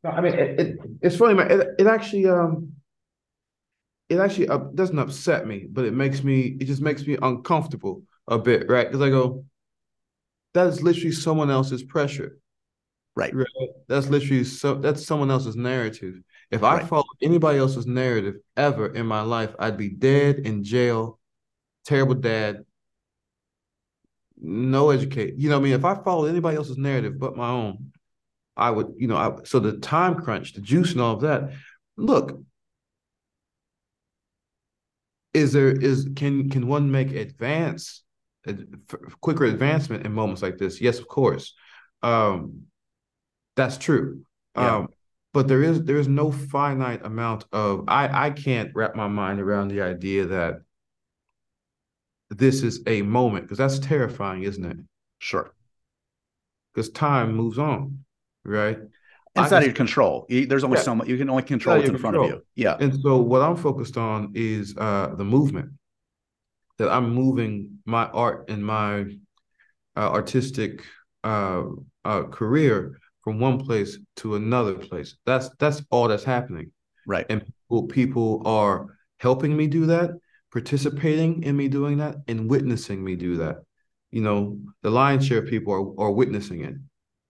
[0.05, 1.51] No, I mean it, it, it's funny, man.
[1.51, 2.75] It, it actually um
[4.13, 8.03] it actually uh, doesn't upset me, but it makes me it just makes me uncomfortable
[8.29, 8.87] a bit, right?
[8.87, 9.47] Because I go,
[10.53, 12.39] that is literally someone else's pressure.
[13.17, 13.35] Right.
[13.35, 13.47] right.
[13.89, 16.21] That's literally so that's someone else's narrative.
[16.51, 16.87] If I right.
[16.87, 21.19] followed anybody else's narrative ever in my life, I'd be dead in jail,
[21.87, 22.65] terrible dad,
[24.37, 25.37] no educate.
[25.37, 25.75] You know what I mean?
[25.75, 27.93] If I followed anybody else's narrative but my own,
[28.57, 31.53] I would, you know, I, so the time crunch, the juice and all of that.
[31.97, 32.39] Look,
[35.35, 38.03] is there is can can one make advance
[39.21, 40.81] quicker advancement in moments like this?
[40.81, 41.55] Yes of course.
[42.03, 42.65] Um
[43.57, 44.23] that's true.
[44.57, 44.77] Yeah.
[44.77, 44.89] um
[45.33, 49.41] but there is there is no finite amount of i i can't wrap my mind
[49.41, 50.57] around the idea that
[52.31, 54.77] this is a moment because that's terrifying isn't it?
[55.19, 55.53] Sure.
[56.75, 58.05] Because time moves on
[58.45, 58.79] right
[59.35, 60.27] it's out of your control.
[60.29, 62.13] There's only yeah, so much you can only control what's in control.
[62.13, 62.45] front of you.
[62.55, 62.77] Yeah.
[62.79, 65.71] And so what I'm focused on is uh, the movement.
[66.79, 69.03] That I'm moving my art and my
[69.97, 70.83] uh, artistic
[71.23, 71.65] uh,
[72.05, 75.17] uh, career from one place to another place.
[75.25, 76.73] That's that's all that's happening.
[77.07, 77.27] Right.
[77.29, 80.11] And people, people are helping me do that,
[80.51, 83.59] participating in me doing that, and witnessing me do that.
[84.11, 86.75] You know, the lion's share of people are, are witnessing it.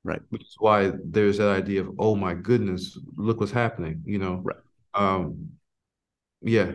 [0.05, 0.21] Right.
[0.31, 4.41] Which is why there's that idea of, oh my goodness, look what's happening, you know?
[4.43, 4.57] Right.
[4.95, 5.51] Um,
[6.41, 6.73] yeah.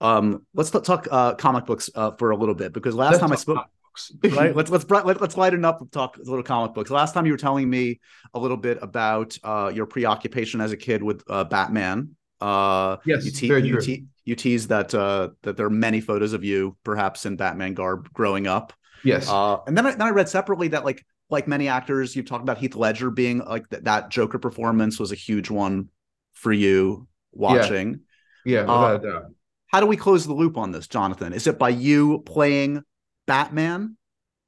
[0.00, 3.32] Um, let's talk uh, comic books uh, for a little bit because last let's time
[3.32, 3.66] I spoke,
[4.36, 4.54] right?
[4.56, 6.90] Let's let's let, let's lighten up and talk a little comic books.
[6.90, 8.00] Last time you were telling me
[8.34, 12.16] a little bit about uh, your preoccupation as a kid with uh, Batman.
[12.40, 16.00] Uh, yes, you, te- very you, te- you tease that uh, that there are many
[16.00, 18.72] photos of you, perhaps in Batman garb, growing up.
[19.04, 22.26] Yes, uh, and then I, then I read separately that like like many actors, you've
[22.26, 25.90] talked about Heath Ledger being like th- that Joker performance was a huge one
[26.32, 28.00] for you watching.
[28.46, 29.22] Yeah, yeah uh,
[29.66, 31.32] How do we close the loop on this, Jonathan?
[31.32, 32.84] Is it by you playing
[33.26, 33.96] Batman?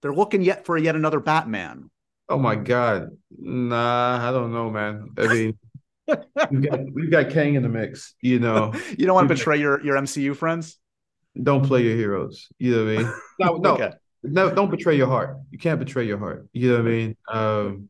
[0.00, 1.90] They're looking yet for yet another Batman.
[2.28, 3.10] Oh my God.
[3.36, 5.10] Nah, I don't know, man.
[5.18, 5.58] I mean,
[6.50, 8.72] we've got we've got Kang in the mix, you know.
[8.96, 10.78] you don't want to betray your, your MCU friends?
[11.40, 12.48] Don't play your heroes.
[12.58, 13.12] You know what I mean?
[13.38, 13.74] No, no.
[13.74, 13.92] okay
[14.28, 15.38] no, don't betray your heart.
[15.50, 16.48] You can't betray your heart.
[16.52, 17.16] You know what I mean?
[17.28, 17.88] Um,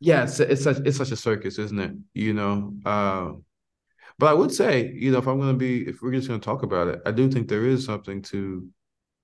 [0.00, 1.92] yeah, it's, it's such it's such a circus, isn't it?
[2.14, 2.74] You know.
[2.84, 3.32] Uh,
[4.18, 6.40] but I would say, you know, if I'm going to be, if we're just going
[6.40, 8.68] to talk about it, I do think there is something to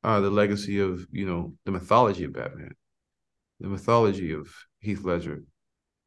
[0.05, 2.74] uh, the legacy of, you know, the mythology of Batman,
[3.59, 4.48] the mythology of
[4.79, 5.42] Heath Ledger,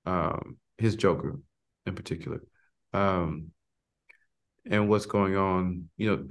[0.05, 1.37] um, his Joker
[1.85, 2.41] in particular,
[2.93, 3.51] um,
[4.65, 5.89] and what's going on.
[5.97, 6.27] You know,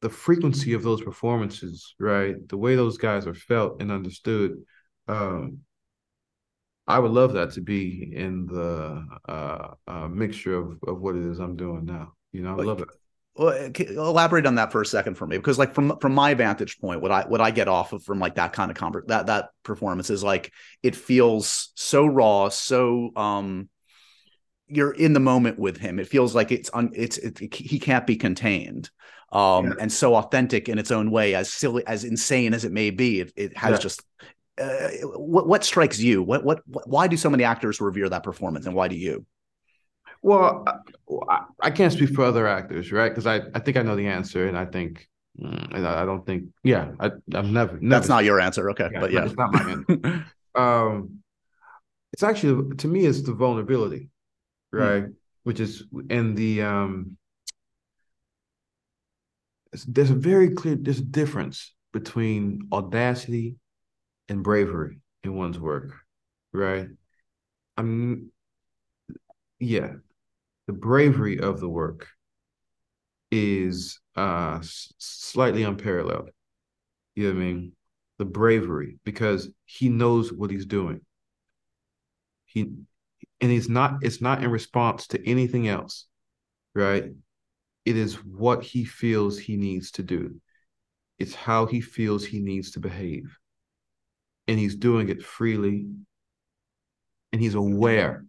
[0.00, 2.36] the frequency of those performances, right?
[2.48, 4.62] The way those guys are felt and understood.
[5.08, 5.60] Um,
[6.86, 11.24] I would love that to be in the uh, uh, mixture of, of what it
[11.24, 12.12] is I'm doing now.
[12.32, 12.88] You know, I love it.
[13.34, 13.70] Well,
[14.08, 17.00] elaborate on that for a second for me, because like from from my vantage point,
[17.00, 19.50] what I what I get off of from like that kind of conver- that that
[19.62, 23.68] performance is like it feels so raw, so um
[24.66, 25.98] you're in the moment with him.
[25.98, 26.90] It feels like it's on.
[26.94, 28.90] It's it, he can't be contained,
[29.32, 29.72] um, yeah.
[29.80, 31.34] and so authentic in its own way.
[31.34, 33.78] As silly, as insane as it may be, it, it has yeah.
[33.78, 34.02] just.
[34.60, 36.20] Uh, what what strikes you?
[36.20, 39.24] What, what why do so many actors revere that performance, and why do you?
[40.22, 40.64] Well,
[41.28, 43.08] I, I can't speak for other actors, right?
[43.08, 45.08] Because I, I think I know the answer, and I think
[45.40, 47.78] mm, and I, I don't think, yeah, I, I've never, never.
[47.82, 48.88] That's not your answer, okay?
[48.92, 50.26] Yeah, but yeah, it's not my answer.
[50.56, 51.20] um,
[52.12, 54.08] it's actually to me, it's the vulnerability,
[54.72, 54.78] hmm.
[54.78, 55.04] right?
[55.04, 55.14] Mm.
[55.44, 57.17] Which is in the um,
[59.86, 63.56] there's a very clear there's a difference between audacity
[64.28, 65.94] and bravery in one's work,
[66.52, 66.88] right?
[67.76, 68.32] I'm
[69.58, 69.94] yeah,
[70.66, 72.08] the bravery of the work
[73.30, 76.30] is uh slightly unparalleled.
[77.14, 77.72] You know what I mean?
[78.18, 81.02] The bravery because he knows what he's doing.
[82.46, 86.06] He and he's not it's not in response to anything else,
[86.74, 87.12] right?
[87.84, 90.40] It is what he feels he needs to do.
[91.18, 93.38] It's how he feels he needs to behave.
[94.46, 95.86] And he's doing it freely.
[97.32, 98.24] And he's aware,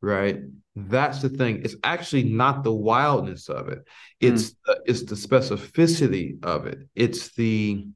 [0.00, 0.40] right?
[0.74, 1.62] That's the thing.
[1.64, 3.86] It's actually not the wildness of it.
[4.20, 4.56] It's mm.
[4.66, 6.78] the, it's the specificity of it.
[6.94, 7.86] It's the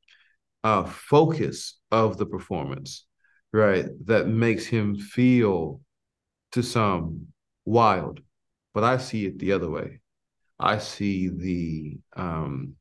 [0.65, 3.07] uh, focus of the performance,
[3.53, 3.87] right?
[4.07, 5.81] That makes him feel
[6.53, 7.29] to some
[7.65, 8.21] wild.
[8.75, 10.01] But I see it the other way.
[10.59, 12.75] I see the um,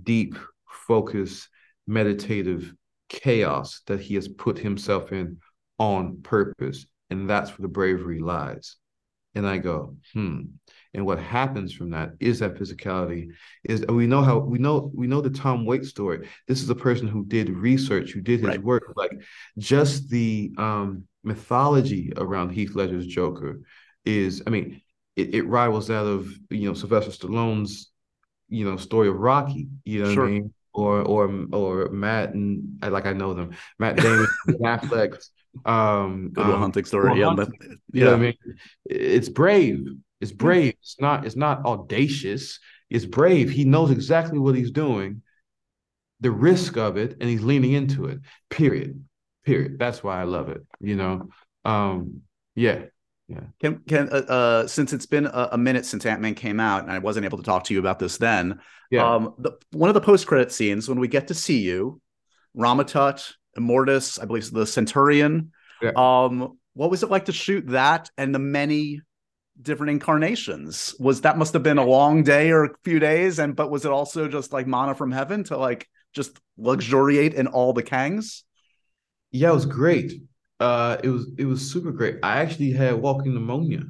[0.00, 0.36] deep
[0.68, 1.48] focus,
[1.86, 2.74] meditative
[3.08, 5.38] chaos that he has put himself in
[5.78, 6.86] on purpose.
[7.10, 8.76] And that's where the bravery lies
[9.34, 10.42] and I go, hmm.
[10.92, 13.28] And what happens from that is that physicality
[13.62, 16.28] is we know how we know we know the Tom Waits story.
[16.48, 18.62] This is a person who did research, who did his right.
[18.62, 18.92] work.
[18.96, 19.12] Like
[19.56, 23.60] just the um mythology around Heath Ledger's Joker
[24.04, 24.80] is, I mean,
[25.20, 27.90] it, it rivals that of you know Sylvester Stallone's
[28.48, 29.68] you know story of Rocky.
[29.84, 30.24] You know sure.
[30.24, 30.54] what I mean?
[30.72, 33.50] Or or or Matt and like I know them.
[33.78, 35.16] Matt Damon, Affleck,
[35.64, 37.18] um Good um, hunting story.
[37.18, 38.34] Yeah hunting, but, yeah you know I mean?
[38.84, 39.86] It's brave.
[40.20, 40.74] It's brave.
[40.80, 42.58] It's not it's not audacious.
[42.88, 43.50] It's brave.
[43.50, 45.22] He knows exactly what he's doing
[46.22, 48.20] the risk of it and he's leaning into it.
[48.50, 49.02] Period.
[49.44, 49.78] Period.
[49.78, 51.28] That's why i love it you know?
[51.64, 52.22] Um
[52.54, 52.82] yeah
[53.30, 53.40] yeah.
[53.60, 56.82] Can can uh, uh, since it's been a, a, minute since Ant Man came out,
[56.82, 58.58] and I wasn't able to talk to you about this then.
[58.90, 59.08] Yeah.
[59.08, 62.00] Um, the, one of the post credit scenes when we get to see you,
[62.54, 65.52] Rama-Tut, Immortus, I believe the Centurion.
[65.80, 65.92] Yeah.
[65.94, 69.00] Um, what was it like to shoot that and the many
[69.62, 70.96] different incarnations?
[70.98, 73.84] Was that must have been a long day or a few days, and but was
[73.84, 78.42] it also just like mana from heaven to like just luxuriate in all the Kangs?
[79.30, 80.20] Yeah, it was great.
[80.60, 82.18] Uh, it was it was super great.
[82.22, 83.84] I actually had walking pneumonia.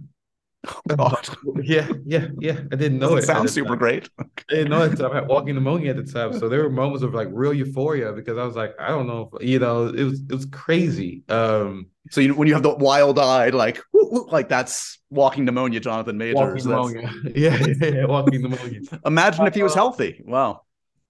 [0.99, 1.17] Oh,
[1.63, 2.61] yeah, yeah, yeah.
[2.71, 3.23] I didn't know it.
[3.23, 4.09] Sounds super great.
[4.19, 5.01] I didn't know it.
[5.01, 8.13] I had walking pneumonia at the time, so there were moments of like real euphoria
[8.13, 11.25] because I was like, I don't know, if, you know, it was it was crazy.
[11.29, 16.19] Um, so you, when you have the wild eyed, like like that's walking pneumonia, Jonathan
[16.19, 16.67] Majors.
[16.67, 17.11] Walking pneumonia.
[17.35, 18.81] Yeah, yeah, yeah, walking pneumonia.
[19.05, 20.23] Imagine if he was uh, healthy.
[20.25, 20.63] Wow.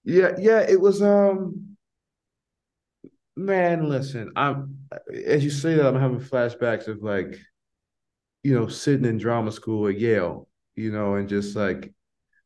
[0.05, 0.61] Yeah, yeah.
[0.61, 1.01] It was.
[1.01, 1.71] Um,
[3.45, 4.31] man, listen.
[4.35, 4.77] I'm
[5.13, 7.39] as you say that, I'm having flashbacks of like
[8.43, 11.93] you know, sitting in drama school at Yale, you know, and just like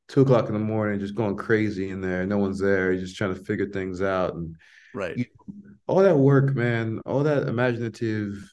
[0.07, 2.25] two o'clock in the morning, just going crazy in there.
[2.25, 4.35] No one's there, just trying to figure things out.
[4.35, 4.55] And
[4.93, 5.17] right.
[5.17, 5.25] You
[5.87, 8.51] all that work, man, all that imaginative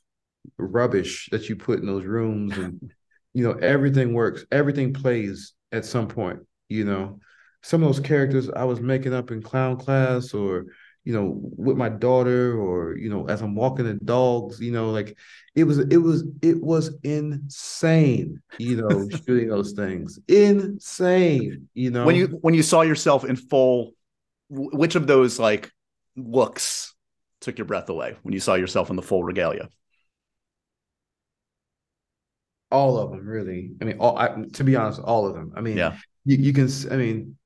[0.59, 2.93] rubbish that you put in those rooms and
[3.35, 7.19] you know, everything works, everything plays at some point, you know.
[7.63, 10.67] Some of those characters I was making up in clown class or
[11.05, 14.91] you know, with my daughter or, you know, as I'm walking the dogs, you know,
[14.91, 15.17] like
[15.55, 20.21] it was, it was, it was insane, you know, shooting those things.
[20.29, 22.07] Insane, you know.
[22.07, 23.93] When you when you saw yourself in full,
[24.49, 25.73] which of those like
[26.17, 26.95] looks
[27.41, 29.69] took your breath away when you saw yourself in the full regalia?
[32.71, 33.73] All of them, really.
[33.81, 35.53] I mean, all I, to be honest, all of them.
[35.57, 35.97] I mean, yeah.
[36.25, 36.69] you, you can.
[36.91, 37.37] I mean,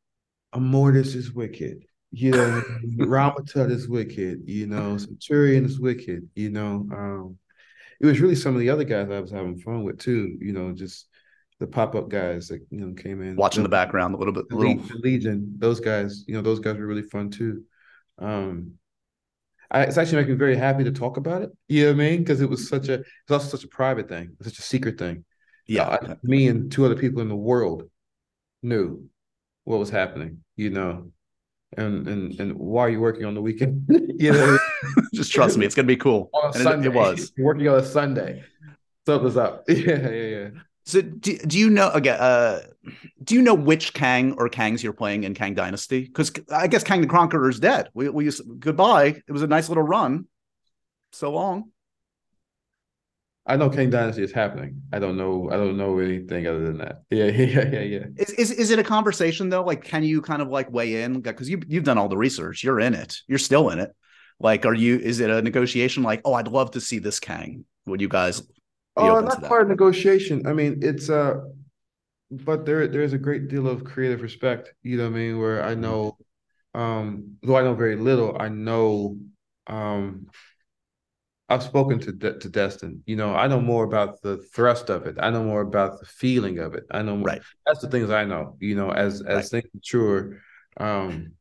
[0.54, 2.62] Immortus is wicked you know,
[2.98, 6.86] Rama-Tut is wicked, you know, Centurion is wicked, you know.
[6.92, 7.38] Um,
[8.00, 10.52] it was really some of the other guys I was having fun with too, you
[10.52, 11.08] know, just
[11.58, 13.36] the pop-up guys that you know came in.
[13.36, 14.82] Watching the, the background a little bit the little...
[15.00, 17.62] legion those guys you know those guys were really fun too.
[18.18, 18.72] Um
[19.68, 22.10] I, it's actually making me very happy to talk about it you know what i
[22.10, 22.20] mean?
[22.20, 25.24] Because it was such a it's also such a private thing such a secret thing.
[25.66, 25.88] Yeah.
[25.88, 27.84] Uh, me and two other people in the world
[28.62, 29.08] knew
[29.64, 31.10] what was happening you know
[31.76, 33.84] and and and why are you working on the weekend?
[34.18, 34.58] you know,
[35.14, 36.30] just trust me, it's gonna be cool.
[36.32, 38.44] On a Sunday, it, it was working on a Sunday.
[39.06, 39.64] Something's up.
[39.68, 40.48] Yeah, yeah, yeah.
[40.84, 42.18] So do, do you know again?
[42.18, 42.62] Uh,
[43.22, 46.04] do you know which Kang or Kangs you're playing in Kang Dynasty?
[46.04, 47.88] Because I guess Kang the Conqueror is dead.
[47.94, 49.22] We we used, goodbye.
[49.26, 50.26] It was a nice little run.
[51.12, 51.70] So long.
[53.48, 54.82] I know Kang Dynasty is happening.
[54.92, 55.48] I don't know.
[55.52, 57.02] I don't know anything other than that.
[57.10, 58.04] Yeah, yeah, yeah, yeah.
[58.16, 59.62] Is is is it a conversation though?
[59.62, 61.20] Like, can you kind of like weigh in?
[61.20, 62.64] Because you you've done all the research.
[62.64, 63.18] You're in it.
[63.28, 63.94] You're still in it.
[64.40, 64.98] Like, are you?
[64.98, 66.02] Is it a negotiation?
[66.02, 67.64] Like, oh, I'd love to see this Kang.
[67.86, 68.42] Would you guys?
[68.96, 70.46] Oh, not part of negotiation.
[70.46, 71.40] I mean, it's uh,
[72.30, 74.72] but there there's a great deal of creative respect.
[74.82, 75.38] You know what I mean?
[75.38, 76.16] Where I know,
[76.74, 79.18] um, though I know very little, I know,
[79.66, 80.26] um,
[81.48, 83.02] I've spoken to De- to Destin.
[83.06, 85.16] You know, I know more about the thrust of it.
[85.20, 86.84] I know more about the feeling of it.
[86.90, 87.42] I know more, right.
[87.64, 88.56] That's the things I know.
[88.60, 89.62] You know, as as right.
[89.62, 90.38] things mature,
[90.78, 91.32] um,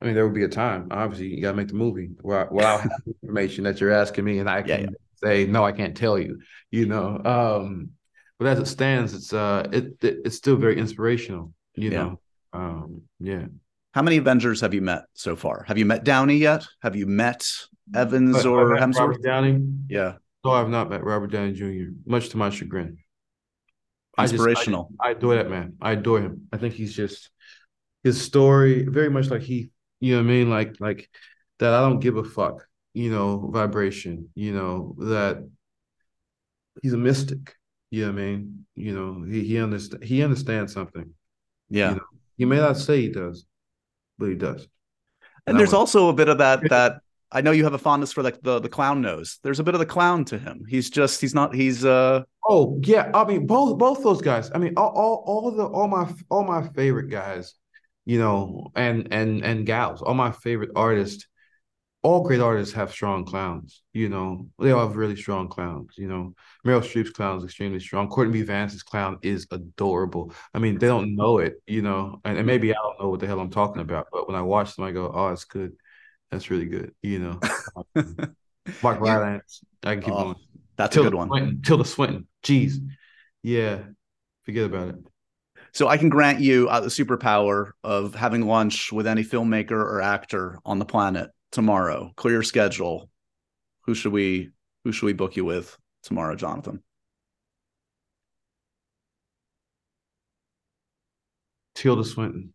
[0.00, 0.88] I mean, there will be a time.
[0.90, 2.10] Obviously, you got to make the movie.
[2.22, 4.96] Well, well, I have information that you're asking me, and I can yeah, yeah.
[5.22, 5.64] say no.
[5.64, 6.40] I can't tell you.
[6.70, 7.90] You know, um,
[8.38, 11.52] but as it stands, it's uh, it, it it's still very inspirational.
[11.76, 11.96] You yeah.
[12.02, 12.20] know,
[12.52, 13.46] um, yeah.
[13.92, 15.64] How many Avengers have you met so far?
[15.68, 16.66] Have you met Downey yet?
[16.82, 17.48] Have you met
[17.94, 18.98] Evans but, or Hemsworth?
[18.98, 19.66] Robert Downey.
[19.88, 20.14] Yeah.
[20.44, 21.92] No, I've not met Robert Downey Jr.
[22.06, 22.98] Much to my chagrin.
[24.18, 24.88] Inspirational.
[24.88, 25.74] I, just, I, I adore that man.
[25.80, 26.46] I adore him.
[26.52, 27.30] I think he's just
[28.04, 29.70] his story, very much like he
[30.04, 30.50] you know what I mean?
[30.50, 31.08] Like like
[31.58, 35.38] that I don't give a fuck, you know, vibration, you know, that
[36.82, 37.56] he's a mystic.
[37.90, 38.66] You know what I mean?
[38.74, 41.14] You know, he he understand he understands something.
[41.70, 41.90] Yeah.
[41.90, 42.02] You know?
[42.36, 43.46] He may not say he does,
[44.18, 44.68] but he does.
[45.46, 47.00] And, and there's also a bit of that that
[47.34, 49.38] I know you have a fondness for like the the clown nose.
[49.42, 50.64] There's a bit of the clown to him.
[50.68, 53.10] He's just he's not he's uh oh yeah.
[53.12, 54.50] I mean both both those guys.
[54.54, 57.54] I mean all all, all the all my all my favorite guys
[58.04, 60.02] you know, and and and gals.
[60.02, 61.26] All my favorite artists,
[62.02, 63.82] all great artists have strong clowns.
[63.92, 65.94] You know, they all have really strong clowns.
[65.96, 66.34] You know,
[66.66, 68.08] Meryl Streep's clown is extremely strong.
[68.08, 68.42] Courtney B.
[68.42, 70.32] Vance's clown is adorable.
[70.52, 73.20] I mean, they don't know it, you know, and, and maybe I don't know what
[73.20, 75.72] the hell I'm talking about, but when I watch them, I go, "Oh, it's good.
[76.34, 77.40] That's really good." You know,
[78.82, 79.62] Mark Rylance.
[79.82, 80.36] I can keep oh, going.
[80.76, 81.28] That's Tilda a good one.
[81.28, 82.26] Swinton, Tilda Swinton.
[82.42, 82.74] Jeez,
[83.42, 83.78] yeah.
[84.44, 84.96] Forget about it.
[85.72, 90.00] So I can grant you uh, the superpower of having lunch with any filmmaker or
[90.00, 92.12] actor on the planet tomorrow.
[92.16, 93.10] Clear schedule.
[93.82, 94.50] Who should we
[94.84, 96.82] who should we book you with tomorrow, Jonathan?
[101.74, 102.53] Tilda Swinton.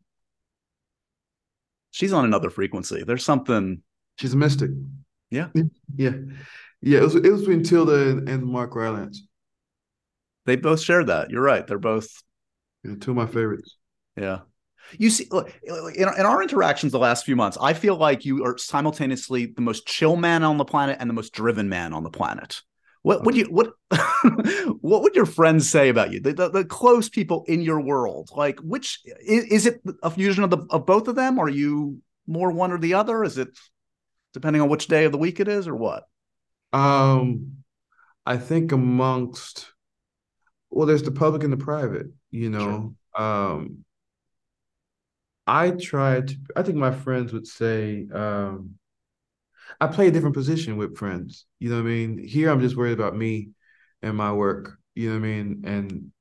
[1.92, 3.04] She's on another frequency.
[3.04, 3.82] There's something.
[4.18, 4.72] She's a mystic.
[5.30, 5.48] Yeah.
[5.96, 6.12] Yeah.
[6.82, 7.00] Yeah.
[7.00, 9.24] It was it was between Tilda and, and Mark Rylance.
[10.46, 11.30] They both share that.
[11.30, 11.66] You're right.
[11.66, 12.08] They're both
[12.84, 13.76] yeah, two of my favorites.
[14.16, 14.40] Yeah.
[14.98, 15.30] You see,
[15.64, 19.62] in, in our interactions the last few months, I feel like you are simultaneously the
[19.62, 22.62] most chill man on the planet and the most driven man on the planet.
[23.02, 23.74] What would you what
[24.82, 26.20] what would your friends say about you?
[26.20, 30.44] The, the, the, close people in your world, like which is, is it a fusion
[30.44, 31.40] of the of both of them?
[31.40, 33.24] Are you more one or the other?
[33.24, 33.50] Is it
[34.34, 36.04] depending on which day of the week it is, or what?
[36.74, 37.64] Um,
[38.26, 39.72] I think amongst
[40.70, 43.26] well, there's the public and the private you know sure.
[43.26, 43.84] um
[45.48, 48.76] i try to i think my friends would say um
[49.80, 52.78] i play a different position with friends you know what i mean here i'm just
[52.78, 53.50] worried about me
[54.02, 56.12] and my work you know what i mean and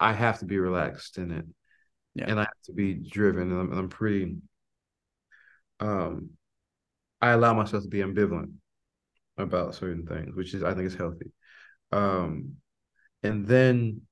[0.00, 1.44] i have to be relaxed in it
[2.14, 2.24] yeah.
[2.28, 4.36] and i have to be driven and I'm, I'm pretty
[5.80, 6.30] um
[7.20, 8.52] i allow myself to be ambivalent
[9.38, 11.30] about certain things which is i think is healthy
[11.92, 12.56] um
[13.22, 14.02] and then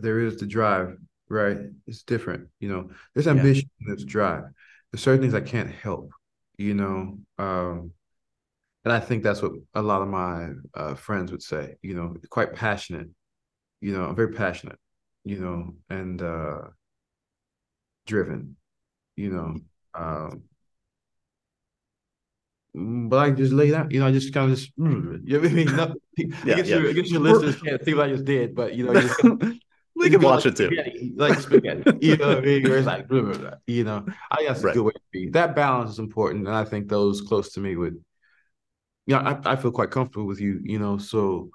[0.00, 0.96] there is the drive,
[1.28, 1.58] right?
[1.86, 2.90] It's different, you know.
[3.14, 3.86] There's ambition, yeah.
[3.88, 4.44] there's drive.
[4.90, 6.12] There's certain things I can't help,
[6.56, 7.18] you know.
[7.38, 7.92] Um,
[8.88, 12.16] and I think that's what a lot of my uh, friends would say, you know,
[12.30, 13.08] quite passionate.
[13.82, 14.78] You know, I'm very passionate,
[15.24, 16.60] you know, and uh,
[18.06, 18.56] driven,
[19.14, 19.56] you know.
[19.94, 20.44] Um,
[23.10, 25.50] but I just lay that, you know, I just kind of just, you know what
[25.50, 25.66] I mean?
[25.76, 26.78] Not, yeah, I, guess yeah.
[26.78, 29.22] I guess your listeners can't see what I just did, but you know, just,
[29.96, 31.12] we can watch like it too.
[31.14, 31.92] Like spaghetti.
[32.00, 32.62] you know what I mean?
[32.62, 33.54] Where it's like, blah, blah, blah.
[33.66, 34.70] you know, I guess right.
[34.70, 35.28] a good way to be.
[35.28, 36.46] That balance is important.
[36.46, 38.02] And I think those close to me would,
[39.08, 41.48] you know, I, I feel quite comfortable with you, you know, so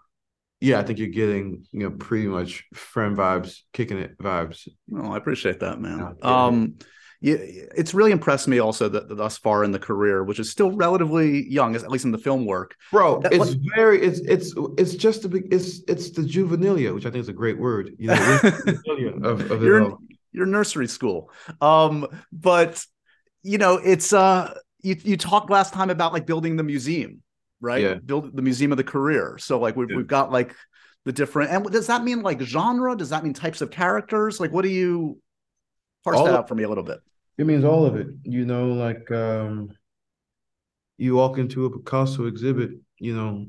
[0.60, 4.68] yeah, I think you're getting, you know, pretty much friend vibes, kicking it vibes.
[4.96, 6.16] Oh, I appreciate that, man.
[6.20, 6.46] Yeah.
[6.46, 6.76] Um,
[7.22, 10.50] yeah, it's really impressed me also that, that, thus far in the career, which is
[10.50, 13.20] still relatively young, at least in the film work, bro.
[13.22, 17.06] That, it's like, very, it's it's it's just a big, it's it's the juvenilia, which
[17.06, 17.92] I think is a great word.
[17.98, 18.40] You know,
[19.24, 19.98] of, of you're,
[20.34, 21.32] you're nursery school,
[21.62, 22.86] um, but
[23.42, 27.23] you know, it's uh, you you talked last time about like building the museum,
[27.64, 27.82] right?
[27.82, 27.94] Yeah.
[27.96, 29.38] Build the museum of the career.
[29.40, 29.98] So like we've yeah.
[29.98, 30.54] we've got like
[31.06, 32.96] the different and does that mean like genre?
[32.96, 34.40] Does that mean types of characters?
[34.40, 35.20] Like what do you
[36.04, 37.00] parse All that out for me a little bit?
[37.38, 39.70] It means all of it, you know, like um
[40.98, 43.48] you walk into a Picasso exhibit, you know,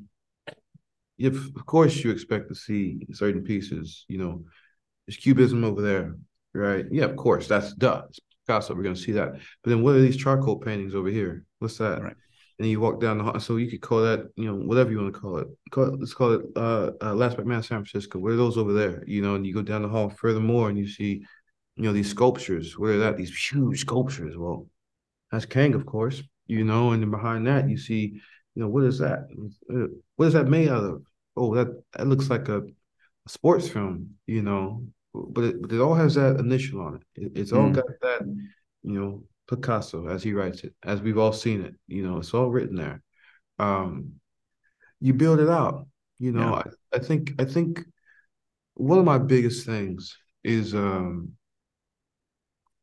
[1.18, 4.44] if of course you expect to see certain pieces, you know,
[5.06, 6.14] there's cubism over there,
[6.54, 6.86] right?
[6.90, 8.02] Yeah, of course, that's duh.
[8.08, 9.32] It's Picasso, we're gonna see that.
[9.32, 11.44] But then what are these charcoal paintings over here?
[11.58, 12.00] What's that?
[12.00, 12.16] Right.
[12.58, 15.00] And you walk down the hall, so you could call that, you know, whatever you
[15.00, 15.48] want to call it.
[15.70, 18.20] Call it let's call it uh, uh Last Man San Francisco.
[18.20, 19.02] What are those over there?
[19.06, 21.24] You know, and you go down the hall furthermore and you see,
[21.74, 22.78] you know, these sculptures.
[22.78, 23.16] What are that?
[23.16, 24.36] These huge sculptures.
[24.36, 24.68] Well,
[25.32, 28.20] that's Kang, of course, you know, and then behind that you see,
[28.54, 29.26] you know, what is that?
[30.14, 31.02] What is that made out of?
[31.36, 35.80] Oh, that that looks like a, a sports film, you know, but it, but it
[35.80, 37.02] all has that initial on it.
[37.20, 37.74] it it's all Mm.
[37.74, 38.22] got that,
[38.84, 41.74] you know, Picasso as he writes it, as we've all seen it.
[41.86, 43.02] You know, it's all written there.
[43.58, 44.14] Um,
[45.00, 45.86] you build it out.
[46.18, 46.62] You know, Yeah.
[46.92, 47.84] I, I think I think
[48.74, 51.32] one of my biggest things is um,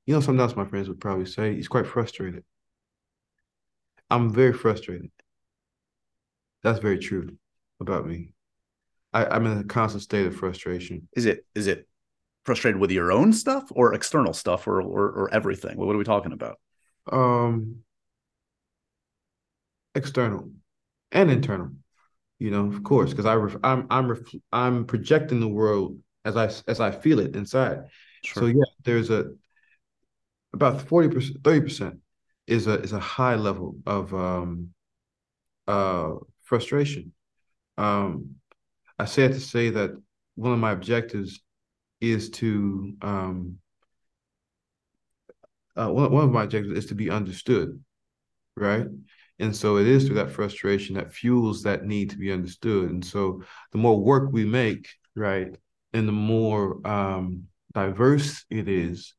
[0.05, 1.55] you know, something else my friends would probably say.
[1.55, 2.43] He's quite frustrated.
[4.09, 5.11] I'm very frustrated.
[6.63, 7.37] That's very true
[7.79, 8.33] about me.
[9.13, 11.07] I, I'm in a constant state of frustration.
[11.15, 11.87] Is it is it
[12.43, 15.77] frustrated with your own stuff or external stuff or or, or everything?
[15.77, 16.59] What are we talking about?
[17.11, 17.83] Um,
[19.95, 20.51] external
[21.11, 21.71] and internal,
[22.39, 24.19] you know, of course, because I ref, I'm I'm ref,
[24.51, 27.79] I'm projecting the world as I as I feel it inside.
[28.25, 29.31] So yeah, there's a
[30.53, 31.97] about 40%, 30%
[32.47, 34.69] is a is a high level of um
[35.67, 37.13] uh frustration.
[37.77, 38.35] Um
[38.99, 39.91] I say it to say that
[40.35, 41.41] one of my objectives
[42.01, 43.57] is to um
[45.75, 47.79] uh one, one of my objectives is to be understood,
[48.55, 48.85] right?
[49.39, 52.91] And so it is through that frustration that fuels that need to be understood.
[52.91, 55.55] And so the more work we make, right,
[55.93, 59.13] and the more um diverse it is,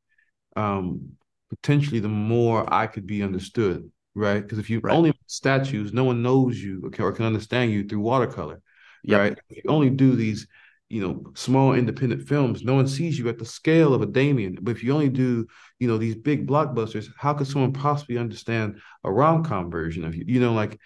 [0.55, 1.13] um,
[1.49, 4.41] potentially the more I could be understood, right?
[4.41, 4.89] Because if you Right.
[4.89, 8.61] only make statues, no one knows you or can, or can understand you through watercolor,
[9.03, 9.21] Yep.
[9.21, 9.37] right?
[9.49, 10.47] If you only do these,
[10.93, 14.59] you know, small independent films, no one sees you at the scale of a Damian.
[14.61, 15.47] But if you only do,
[15.79, 20.23] you know, these big blockbusters, how could someone possibly understand a rom-com version of you?
[20.27, 20.79] You know, like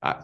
[0.00, 0.22] I,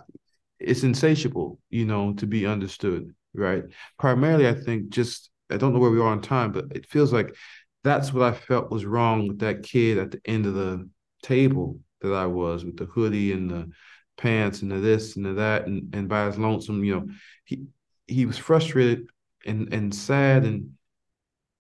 [0.59, 3.65] it's insatiable, you know, to be understood, right?
[3.99, 7.13] Primarily, I think just I don't know where we are on time, but it feels
[7.13, 7.37] like
[7.85, 10.89] that's what I felt was wrong with that kid at the end of the
[11.23, 13.71] table that I was with the hoodie and the
[14.17, 17.09] pants and the this and the that and, and by his lonesome, you know,
[17.45, 17.67] he
[18.11, 19.09] he was frustrated
[19.47, 20.73] and and sad and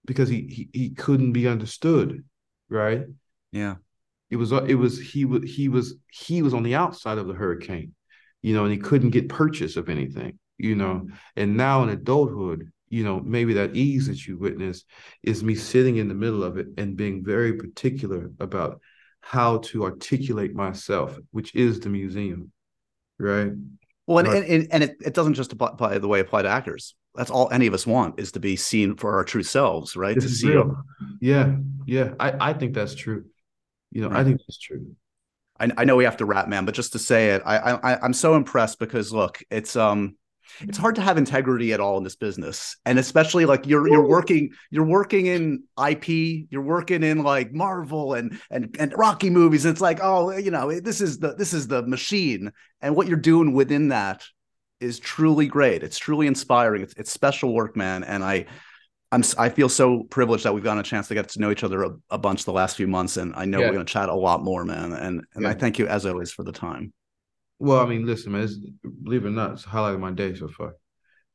[0.04, 2.24] because he he, he couldn't be understood,
[2.68, 3.02] right?
[3.52, 3.76] Yeah.
[4.30, 7.34] It was it was he was he was he was on the outside of the
[7.34, 7.94] hurricane,
[8.42, 11.08] you know, and he couldn't get purchase of anything, you know.
[11.36, 14.84] And now in adulthood, you know, maybe that ease that you witness
[15.22, 18.80] is me sitting in the middle of it and being very particular about
[19.20, 22.52] how to articulate myself, which is the museum,
[23.18, 23.52] right?
[24.10, 24.50] Well, and, Right.
[24.50, 26.96] and, and it, it doesn't just apply, apply the way apply to actors.
[27.14, 30.16] That's all any of us want is to be seen for our true selves, right?
[30.16, 30.82] This to see real.
[31.20, 31.54] Yeah,
[31.86, 32.14] yeah.
[32.18, 33.26] I, I think that's true.
[33.92, 34.96] You know, I think that's true.
[35.60, 38.00] I, I know we have to wrap, man, but just to say it, I, I
[38.00, 40.16] I'm so impressed because look, it's um,
[40.60, 44.06] it's hard to have integrity at all in this business, and especially like you're you're
[44.06, 46.08] working you're working in IP,
[46.50, 49.64] you're working in like Marvel and and and Rocky movies.
[49.64, 53.16] It's like oh, you know, this is the this is the machine, and what you're
[53.16, 54.24] doing within that
[54.80, 55.82] is truly great.
[55.82, 56.82] It's truly inspiring.
[56.82, 58.46] It's it's special work, man, and I.
[59.12, 61.64] I'm I feel so privileged that we've gotten a chance to get to know each
[61.64, 63.66] other a, a bunch the last few months, and I know Yeah.
[63.66, 64.92] we're going to chat a lot more, man.
[64.92, 66.92] And and I thank you as always for the time.
[67.60, 70.12] Well, I mean, listen, man, it's, believe it or not, it's the highlight of my
[70.12, 70.74] day so far.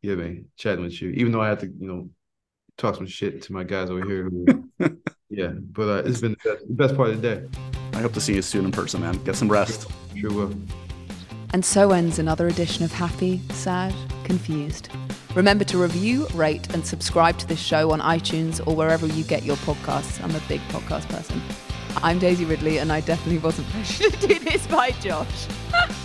[0.01, 0.45] You know what I mean?
[0.57, 2.09] Chatting with you, even though I had to, you know,
[2.77, 4.27] talk some shit to my guys over here.
[4.29, 4.63] Who,
[5.29, 7.47] yeah, but uh, it's been the best, the best part of the day.
[7.93, 9.23] I hope to see you soon in person, man.
[9.23, 9.87] Get some rest.
[10.15, 10.53] Sure will.
[11.53, 14.89] And so ends another edition of Happy, Sad, Confused.
[15.35, 19.43] Remember to review, rate, and subscribe to this show on iTunes or wherever you get
[19.43, 20.23] your podcasts.
[20.23, 21.39] I'm a big podcast person.
[21.97, 25.47] I'm Daisy Ridley, and I definitely wasn't pressured to do this by Josh.